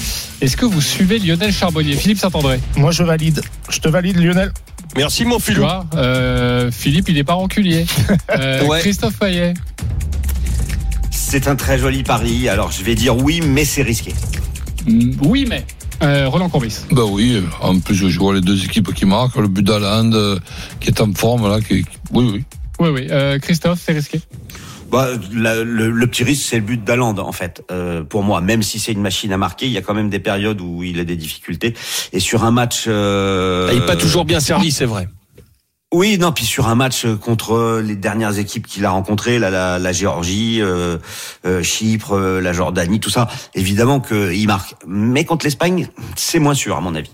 [0.41, 1.95] Est-ce que vous suivez Lionel Charbonnier?
[1.95, 3.41] Philippe Saint-André Moi je valide.
[3.69, 4.51] Je te valide Lionel.
[4.95, 5.63] Merci mon Philippe.
[5.95, 7.85] Euh, Philippe, il n'est pas renculier.
[8.29, 9.53] Euh, Christophe Payet.
[11.33, 12.47] C'est un très joli pari.
[12.47, 14.13] Alors je vais dire oui, mais c'est risqué.
[14.85, 15.65] Mm, oui, mais.
[16.03, 16.81] Euh, Roland Courbis.
[16.91, 20.11] Ben oui, en plus je vois les deux équipes qui marquent, le but d'Aland
[20.79, 21.85] qui est en forme là, qui...
[22.11, 22.43] oui oui.
[22.79, 24.21] Oui oui, Christophe, c'est risqué?
[24.91, 27.63] Bah, le, petit risque, c'est le but d'Aland, en fait.
[27.71, 30.11] Euh, pour moi, même si c'est une machine à marquer, il y a quand même
[30.11, 31.73] des périodes où il a des difficultés.
[32.11, 35.07] Et sur un match, euh, il n'est pas toujours bien servi, c'est vrai.
[35.93, 39.77] Oui, non, puis sur un match contre les dernières équipes qu'il a rencontrées, la, la,
[39.77, 40.97] la Géorgie, euh,
[41.45, 44.73] euh Chypre, la Jordanie, tout ça, évidemment qu'il marque.
[44.87, 47.11] Mais contre l'Espagne, c'est moins sûr, à mon avis.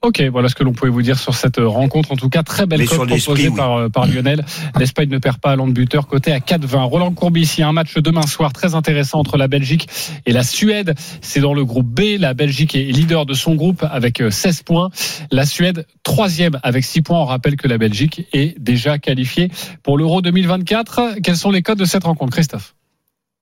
[0.00, 2.12] Ok, voilà ce que l'on pouvait vous dire sur cette rencontre.
[2.12, 4.44] En tout cas, très belle cote proposée par, euh, par Lionel.
[4.78, 6.84] L'Espagne ne perd pas à de buteur, côté à 4-20.
[6.84, 9.88] Roland Courbis, il y a un match demain soir très intéressant entre la Belgique
[10.24, 10.94] et la Suède.
[11.20, 12.16] C'est dans le groupe B.
[12.16, 14.90] La Belgique est leader de son groupe avec 16 euh, points.
[15.32, 17.18] La Suède, troisième avec 6 points.
[17.18, 19.50] On rappelle que la Belgique est déjà qualifiée
[19.82, 21.16] pour l'Euro 2024.
[21.24, 22.76] Quels sont les codes de cette rencontre, Christophe?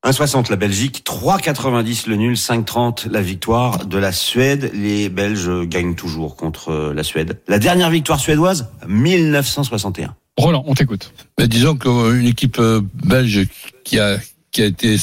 [0.05, 4.71] 1,60 la Belgique, 3,90 le nul, 5,30 la victoire de la Suède.
[4.75, 7.41] Les Belges gagnent toujours contre la Suède.
[7.49, 10.15] La dernière victoire suédoise, 1961.
[10.37, 11.13] Roland, on t'écoute.
[11.39, 13.49] Mais disons qu'une équipe euh, belge
[13.85, 14.19] qui a,
[14.53, 14.97] qui a été,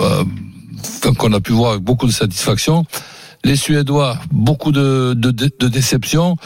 [0.00, 0.24] euh,
[1.18, 2.86] qu'on a pu voir avec beaucoup de satisfaction,
[3.44, 6.36] les Suédois, beaucoup de, de, déception.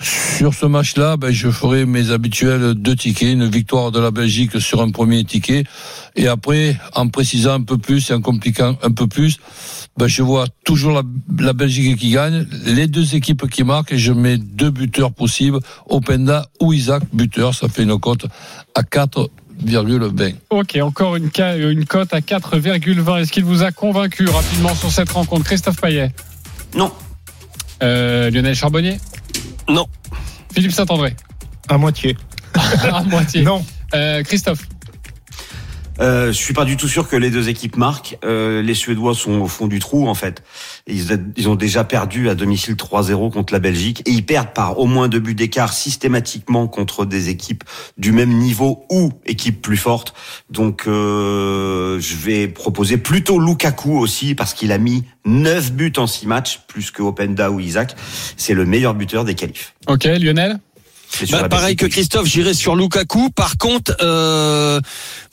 [0.00, 4.60] Sur ce match-là, ben, je ferai mes habituels deux tickets, une victoire de la Belgique
[4.60, 5.64] sur un premier ticket,
[6.14, 9.38] et après, en précisant un peu plus et en compliquant un peu plus,
[9.96, 11.02] ben, je vois toujours la,
[11.38, 15.58] la Belgique qui gagne, les deux équipes qui marquent, et je mets deux buteurs possibles,
[15.88, 18.26] Openda ou Isaac, buteur, ça fait une cote
[18.74, 19.30] à 4
[20.50, 23.20] Ok, encore une, une cote à 4,20.
[23.20, 26.12] Est-ce qu'il vous a convaincu rapidement sur cette rencontre Christophe Payet?
[26.76, 26.92] Non.
[27.82, 28.98] Euh, Lionel Charbonnier
[29.68, 29.86] Non.
[30.54, 31.14] Philippe Saint-André
[31.68, 32.16] À moitié.
[32.54, 33.42] à moitié.
[33.42, 33.64] Non.
[33.94, 34.66] Euh, Christophe
[36.00, 38.18] euh, je suis pas du tout sûr que les deux équipes marquent.
[38.24, 40.42] Euh, les Suédois sont au fond du trou en fait.
[40.86, 44.78] Ils, ils ont déjà perdu à domicile 3-0 contre la Belgique et ils perdent par
[44.78, 47.64] au moins deux buts d'écart systématiquement contre des équipes
[47.96, 50.14] du même niveau ou équipes plus fortes.
[50.50, 56.06] Donc euh, je vais proposer plutôt Lukaku aussi parce qu'il a mis 9 buts en
[56.06, 57.96] 6 matchs plus que Openda ou Isaac.
[58.36, 59.74] C'est le meilleur buteur des qualifs.
[59.86, 60.58] Ok Lionel?
[61.30, 63.30] Bah, pareil que Christophe, j'irai sur Lukaku.
[63.30, 64.80] Par contre, euh,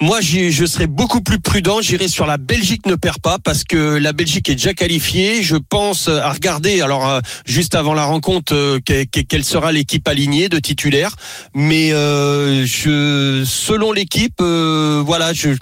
[0.02, 1.82] moi, je serais beaucoup plus prudent.
[1.82, 5.44] J'irai sur la Belgique ne perd pas parce que la Belgique est déjà qualifiée.
[5.44, 6.82] Je pense à regarder.
[6.82, 11.16] Alors, euh, juste avant la rencontre, euh, quelle sera l'équipe alignée de titulaires.
[11.54, 15.56] Mais euh, je, selon l'équipe, voilà, je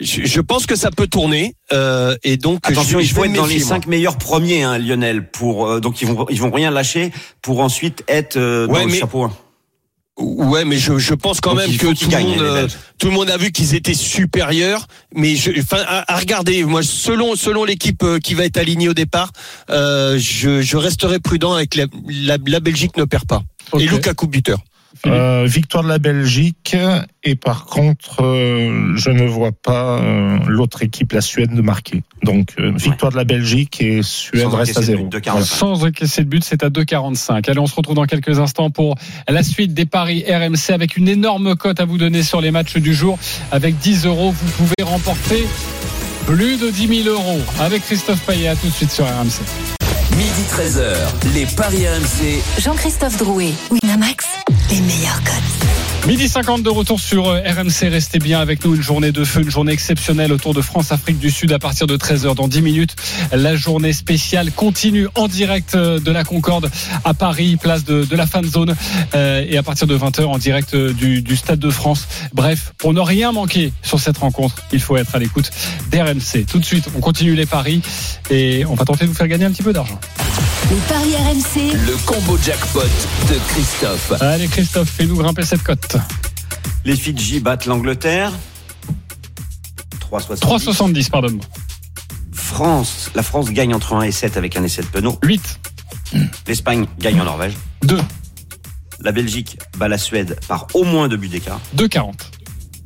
[0.00, 3.58] je, pense que ça peut tourner euh, et donc attention, il faut être dans les
[3.58, 5.28] cinq meilleurs premiers, hein, Lionel.
[5.30, 8.92] Pour euh, donc ils vont ils vont rien lâcher pour ensuite être euh, dans le
[8.92, 9.30] chapeau.
[10.18, 13.28] Ouais, mais je, je pense quand même que tout le monde euh, tout le monde
[13.28, 14.88] a vu qu'ils étaient supérieurs.
[15.14, 19.32] Mais je, enfin, à, regarder, moi, selon selon l'équipe qui va être alignée au départ,
[19.68, 23.42] je, je resterai prudent avec la, la, Belgique ne perd pas
[23.78, 24.58] et Lukaku buteur.
[25.06, 26.76] Euh, victoire de la Belgique
[27.22, 32.02] et par contre, euh, je ne vois pas euh, l'autre équipe, la Suède, de marquer.
[32.22, 35.08] Donc victoire de la Belgique et Suède reste à zéro.
[35.42, 37.48] Sans encaisser le but, c'est à 2,45.
[37.50, 38.96] Allez, on se retrouve dans quelques instants pour
[39.28, 42.76] la suite des paris RMC avec une énorme cote à vous donner sur les matchs
[42.76, 43.18] du jour.
[43.52, 45.46] Avec 10 euros, vous pouvez remporter
[46.26, 48.48] plus de 10 000 euros avec Christophe Payet.
[48.48, 49.42] À tout de suite sur RMC.
[50.36, 52.42] Midi 13h, les Paris RMC.
[52.60, 54.26] Jean-Christophe Drouet, Winamax,
[54.70, 55.66] les meilleurs codes.
[56.06, 57.88] Midi 50 de retour sur euh, RMC.
[57.90, 58.76] Restez bien avec nous.
[58.76, 61.86] Une journée de feu, une journée exceptionnelle autour de France, Afrique du Sud à partir
[61.86, 62.96] de 13h dans 10 minutes.
[63.32, 66.70] La journée spéciale continue en direct euh, de la Concorde
[67.04, 68.76] à Paris, place de, de la fan zone.
[69.14, 72.06] Euh, et à partir de 20h en direct du, du Stade de France.
[72.34, 75.50] Bref, pour ne rien manquer sur cette rencontre, il faut être à l'écoute
[75.90, 76.44] d'RMC.
[76.46, 77.80] Tout de suite, on continue les paris
[78.30, 79.98] et on va tenter de vous faire gagner un petit peu d'argent.
[80.70, 81.72] Les paris RMC.
[81.86, 82.80] Le combo jackpot
[83.28, 84.12] de Christophe.
[84.20, 85.96] Allez Christophe, fais-nous grimper cette cote.
[86.84, 88.32] Les Fidji battent l'Angleterre.
[90.10, 90.40] 3,70.
[90.40, 91.44] 3,70, pardonne-moi.
[92.32, 95.18] France, la France gagne entre 1 et 7 avec un essai de Penaud.
[95.22, 95.60] 8.
[96.46, 97.54] L'Espagne gagne en Norvège.
[97.82, 97.98] 2.
[99.00, 101.60] La Belgique bat la Suède par au moins deux buts d'écart.
[101.76, 102.12] 2,40.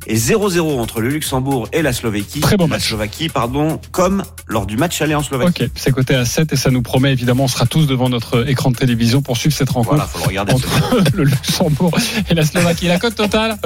[0.07, 2.41] Et 0-0 entre le Luxembourg et la Slovaquie.
[2.41, 2.89] Très la match.
[2.89, 5.65] Slovaquie, pardon, comme lors du match aller en Slovaquie.
[5.65, 8.49] Ok, c'est coté à 7 et ça nous promet évidemment, on sera tous devant notre
[8.49, 10.55] écran de télévision pour suivre cette rencontre Voilà, faut le regarder.
[10.55, 11.97] entre le Luxembourg
[12.31, 12.89] et la Slovaquie.
[12.89, 13.57] La cote totale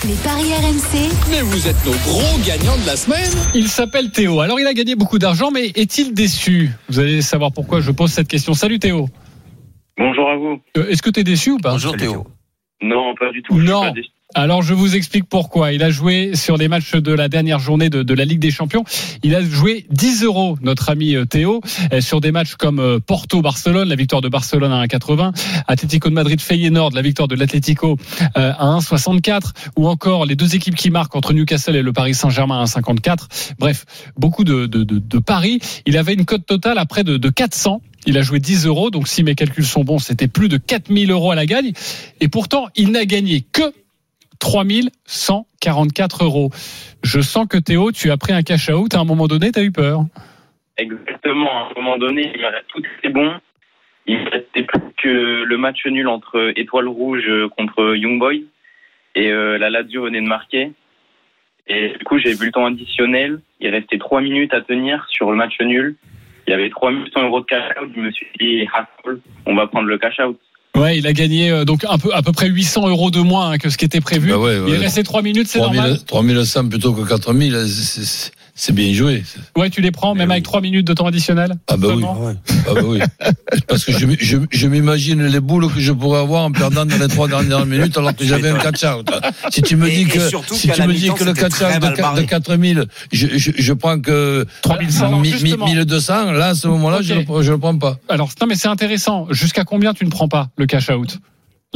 [0.06, 1.10] Les paris RMC.
[1.30, 3.30] Mais vous êtes nos gros gagnants de la semaine.
[3.54, 4.40] Il s'appelle Théo.
[4.40, 6.70] Alors il a gagné beaucoup d'argent, mais est-il déçu?
[6.88, 8.54] Vous allez savoir pourquoi je pose cette question.
[8.54, 9.08] Salut Théo.
[9.98, 10.60] Bonjour à vous.
[10.76, 11.70] Euh, Est-ce que tu es déçu ou pas?
[11.72, 12.26] Bonjour Salut, Théo.
[12.82, 13.54] Non, pas du tout.
[13.54, 13.80] je suis Non.
[13.82, 14.08] pas déçu.
[14.38, 15.72] Alors je vous explique pourquoi.
[15.72, 18.50] Il a joué sur les matchs de la dernière journée de, de la Ligue des
[18.50, 18.84] Champions.
[19.22, 22.98] Il a joué 10 euros, notre ami euh, Théo, euh, sur des matchs comme euh,
[23.00, 25.32] Porto-Barcelone, la victoire de Barcelone à 1,80,
[25.66, 27.96] Atlético de Madrid-Feyenoord, la victoire de l'Atlético
[28.34, 32.60] à 1,64, ou encore les deux équipes qui marquent entre Newcastle et le Paris Saint-Germain
[32.60, 33.54] à 1,54.
[33.58, 33.86] Bref,
[34.18, 35.60] beaucoup de, de, de, de paris.
[35.86, 37.80] Il avait une cote totale à près de, de 400.
[38.04, 41.10] Il a joué 10 euros, donc si mes calculs sont bons, c'était plus de 4000
[41.10, 41.72] euros à la gagne.
[42.20, 43.72] Et pourtant, il n'a gagné que
[44.38, 46.50] 3144 euros.
[47.02, 49.58] Je sens que Théo, tu as pris un cash out à un moment donné, tu
[49.58, 50.04] as eu peur.
[50.76, 51.50] Exactement.
[51.50, 53.32] À un moment donné, il tout était bon.
[54.06, 58.44] Il me restait plus que le match nul entre Étoile Rouge contre Young Boys.
[59.14, 60.72] Et euh, la Lazio venait de marquer.
[61.66, 63.40] Et du coup, j'ai vu le temps additionnel.
[63.60, 65.96] Il restait trois minutes à tenir sur le match nul.
[66.46, 67.90] Il y avait 3100 euros de cash out.
[67.94, 68.86] Je me suis dit, ah,
[69.46, 70.38] on va prendre le cash out.
[70.76, 73.52] Ouais, il a gagné euh, donc un peu à peu près 800 euros de moins
[73.52, 74.30] hein, que ce qui était prévu.
[74.30, 74.72] Bah ouais, Il ouais.
[74.72, 76.00] est resté 3 minutes, c'est 3000 normal.
[76.06, 77.56] 3100 plutôt que 4000,
[78.56, 79.22] c'est- bien joué.
[79.56, 81.54] Ouais, tu les prends même avec 3 minutes de temps additionnel.
[81.68, 82.04] Ah bah oui.
[82.68, 82.98] Ah bah oui.
[83.68, 86.98] Parce que je, je, je m'imagine les boules que je pourrais avoir en perdant dans
[86.98, 89.08] les trois dernières minutes alors que j'avais un catch out.
[89.50, 91.80] Si tu me Et- dis et que si tu me dis que le catch out
[91.80, 95.66] de, de 4000, je, je, je prends que 3100, non, mi- mi- justement.
[95.66, 97.98] 1200, là à ce moment-là, je, le, je le prends pas.
[98.08, 99.26] Alors, non mais c'est intéressant.
[99.30, 101.18] Jusqu'à combien tu ne prends pas le cash out?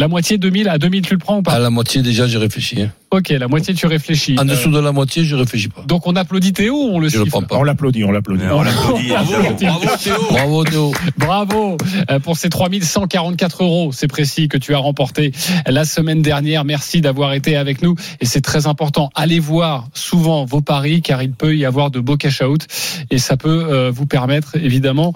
[0.00, 2.38] La moitié 2000 à 2000 tu le prends ou pas À la moitié déjà, j'ai
[2.38, 2.80] réfléchi.
[2.80, 2.90] hein.
[3.10, 4.36] OK, la moitié tu réfléchis.
[4.38, 5.82] En Euh, dessous de la moitié, je réfléchis pas.
[5.86, 7.56] donc on applaudit Théo ou on le Je le siffle prends pas.
[7.58, 8.44] On l'applaudit, on l'applaudit.
[8.50, 9.08] On l'applaudit,
[9.60, 9.96] Bravo.
[10.02, 10.14] Théo.
[10.30, 10.92] Bravo Théo.
[11.18, 11.76] Bravo
[12.10, 15.32] euh, pour ces 3144 euros, c'est précis, que tu as remporté
[15.66, 16.64] la semaine dernière.
[16.64, 19.10] Merci d'avoir été avec nous et c'est très important.
[19.16, 22.64] Allez voir souvent vos paris car il peut y avoir de beaux cash-out
[23.10, 25.12] et ça peut euh, vous permettre évidemment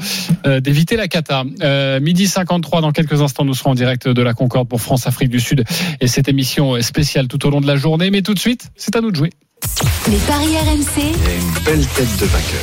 [0.47, 1.45] euh, d'éviter la cata.
[1.63, 5.29] Euh, midi 53, dans quelques instants, nous serons en direct de la Concorde pour France-Afrique
[5.29, 5.63] du Sud
[6.01, 8.11] et cette émission est spéciale tout au long de la journée.
[8.11, 9.31] Mais tout de suite, c'est à nous de jouer.
[10.11, 10.99] Les paris RMC.
[10.99, 12.61] Et une belle tête de vainqueur.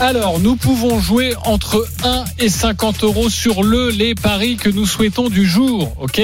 [0.00, 4.86] Alors, nous pouvons jouer entre 1 et 50 euros sur le les paris que nous
[4.86, 6.22] souhaitons du jour, ok?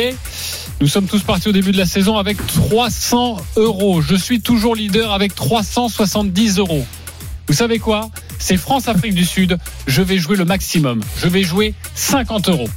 [0.81, 4.01] Nous sommes tous partis au début de la saison avec 300 euros.
[4.01, 6.87] Je suis toujours leader avec 370 euros.
[7.47, 8.09] Vous savez quoi?
[8.39, 9.59] C'est France-Afrique du Sud.
[9.87, 11.03] Je vais jouer le maximum.
[11.19, 12.71] Je vais jouer 50 euros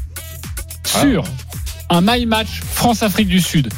[0.85, 1.23] sur
[1.89, 3.69] un my match France-Afrique du Sud.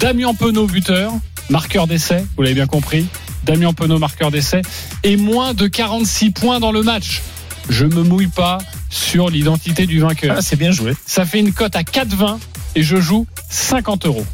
[0.00, 1.12] Damien Penaud, buteur,
[1.50, 3.06] marqueur d'essai, vous l'avez bien compris.
[3.44, 4.62] Damien Penaud, marqueur d'essai,
[5.02, 7.22] et moins de 46 points dans le match.
[7.68, 8.58] Je me mouille pas
[8.90, 10.36] sur l'identité du vainqueur.
[10.38, 10.94] Ah, c'est bien joué.
[11.06, 12.38] Ça fait une cote à 4,20
[12.76, 14.26] et je joue 50 euros.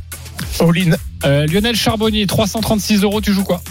[0.61, 0.97] All-in.
[1.25, 3.63] Euh, Lionel Charbonnier, 336 euros, tu joues quoi?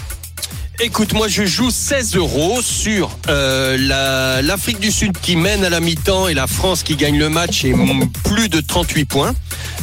[0.82, 5.68] Écoute, moi je joue 16 euros sur euh, la- l'Afrique du Sud qui mène à
[5.68, 7.74] la mi-temps et la France qui gagne le match et
[8.24, 9.34] plus de 38 points.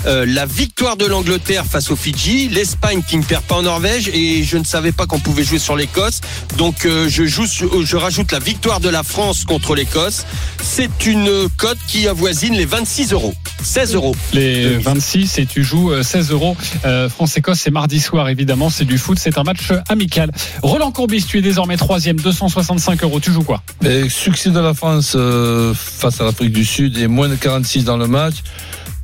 [0.05, 4.09] Euh, la victoire de l'Angleterre face aux Fidji, l'Espagne qui ne perd pas en Norvège
[4.13, 6.21] et je ne savais pas qu'on pouvait jouer sur l'Écosse.
[6.57, 10.25] Donc euh, je joue, sur- je rajoute la victoire de la France contre l'Écosse.
[10.63, 14.15] C'est une cote qui avoisine les 26 euros, 16 euros.
[14.33, 16.55] Les 26 et tu joues euh, 16 euros.
[16.85, 18.69] Euh, France-Écosse, c'est mardi soir, évidemment.
[18.69, 20.31] C'est du foot, c'est un match euh, amical.
[20.61, 23.19] Roland Courbis, tu es désormais troisième, 265 euros.
[23.19, 23.61] Tu joues quoi?
[23.85, 27.83] Et succès de la France euh, face à l'Afrique du Sud et moins de 46
[27.83, 28.35] dans le match.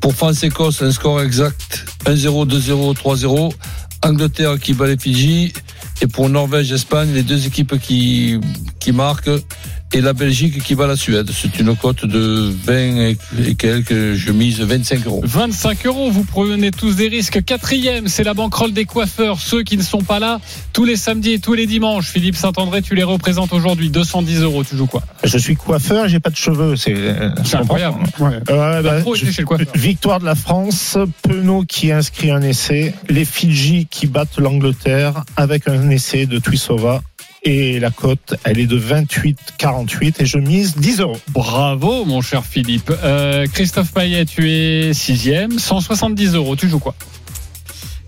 [0.04, 3.54] Pour France-Écosse, un score exact 1-0, 2-0, 3-0.
[4.04, 5.54] Angleterre qui bat les Fidji
[6.02, 8.38] Et pour Norvège-Espagne, les deux équipes qui,
[8.82, 9.32] qui marquent
[9.94, 11.30] et la Belgique qui bat la Suède.
[11.32, 13.16] C'est une cote de 20
[13.46, 15.22] et quelques, je mise 25 euros.
[15.24, 17.44] 25 euros, vous prenez tous des risques.
[17.44, 20.40] Quatrième, c'est la banquerolle des coiffeurs, ceux qui ne sont pas là
[20.74, 22.10] tous les samedis et tous les dimanches.
[22.10, 25.04] Philippe Saint-André, tu les représentes aujourd'hui, 210 euros, tu joues quoi?
[25.24, 26.96] Je suis coiffeur, j'ai pas de cheveux, c'est
[27.54, 28.04] incroyable.
[28.20, 28.40] Ouais.
[28.50, 34.08] Euh, bah, je, victoire de la France, Penaud qui inscrit un essai, les Fidji qui
[34.08, 37.02] battent l'Angleterre avec un essai de Tuisova
[37.44, 41.20] et la cote, elle est de 28,48 et je mise 10 euros.
[41.30, 42.92] Bravo, mon cher Philippe.
[43.04, 46.56] Euh, Christophe Payet, tu es sixième, 170 euros.
[46.56, 46.96] Tu joues quoi?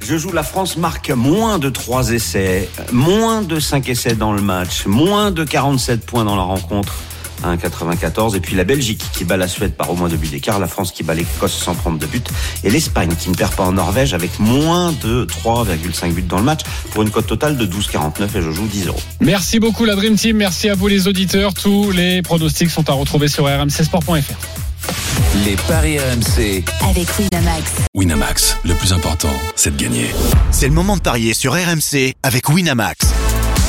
[0.02, 4.42] Je joue la France marque moins de 3 essais, moins de 5 essais dans le
[4.42, 6.94] match, moins de 47 points dans la rencontre.
[7.44, 8.36] 1,94.
[8.36, 10.68] Et puis la Belgique qui bat la Suède par au moins deux buts d'écart, la
[10.68, 12.28] France qui bat l'Écosse sans prendre de but,
[12.64, 16.44] et l'Espagne qui ne perd pas en Norvège avec moins de 3,5 buts dans le
[16.44, 16.62] match
[16.92, 19.02] pour une cote totale de 12,49 et je joue 10 euros.
[19.20, 21.54] Merci beaucoup la Dream Team, merci à vous les auditeurs.
[21.54, 24.66] Tous les pronostics sont à retrouver sur rmcsport.fr.
[25.46, 27.72] Les paris RMC avec Winamax.
[27.94, 30.08] Winamax, le plus important, c'est de gagner.
[30.52, 33.08] C'est le moment de parier sur RMC avec Winamax.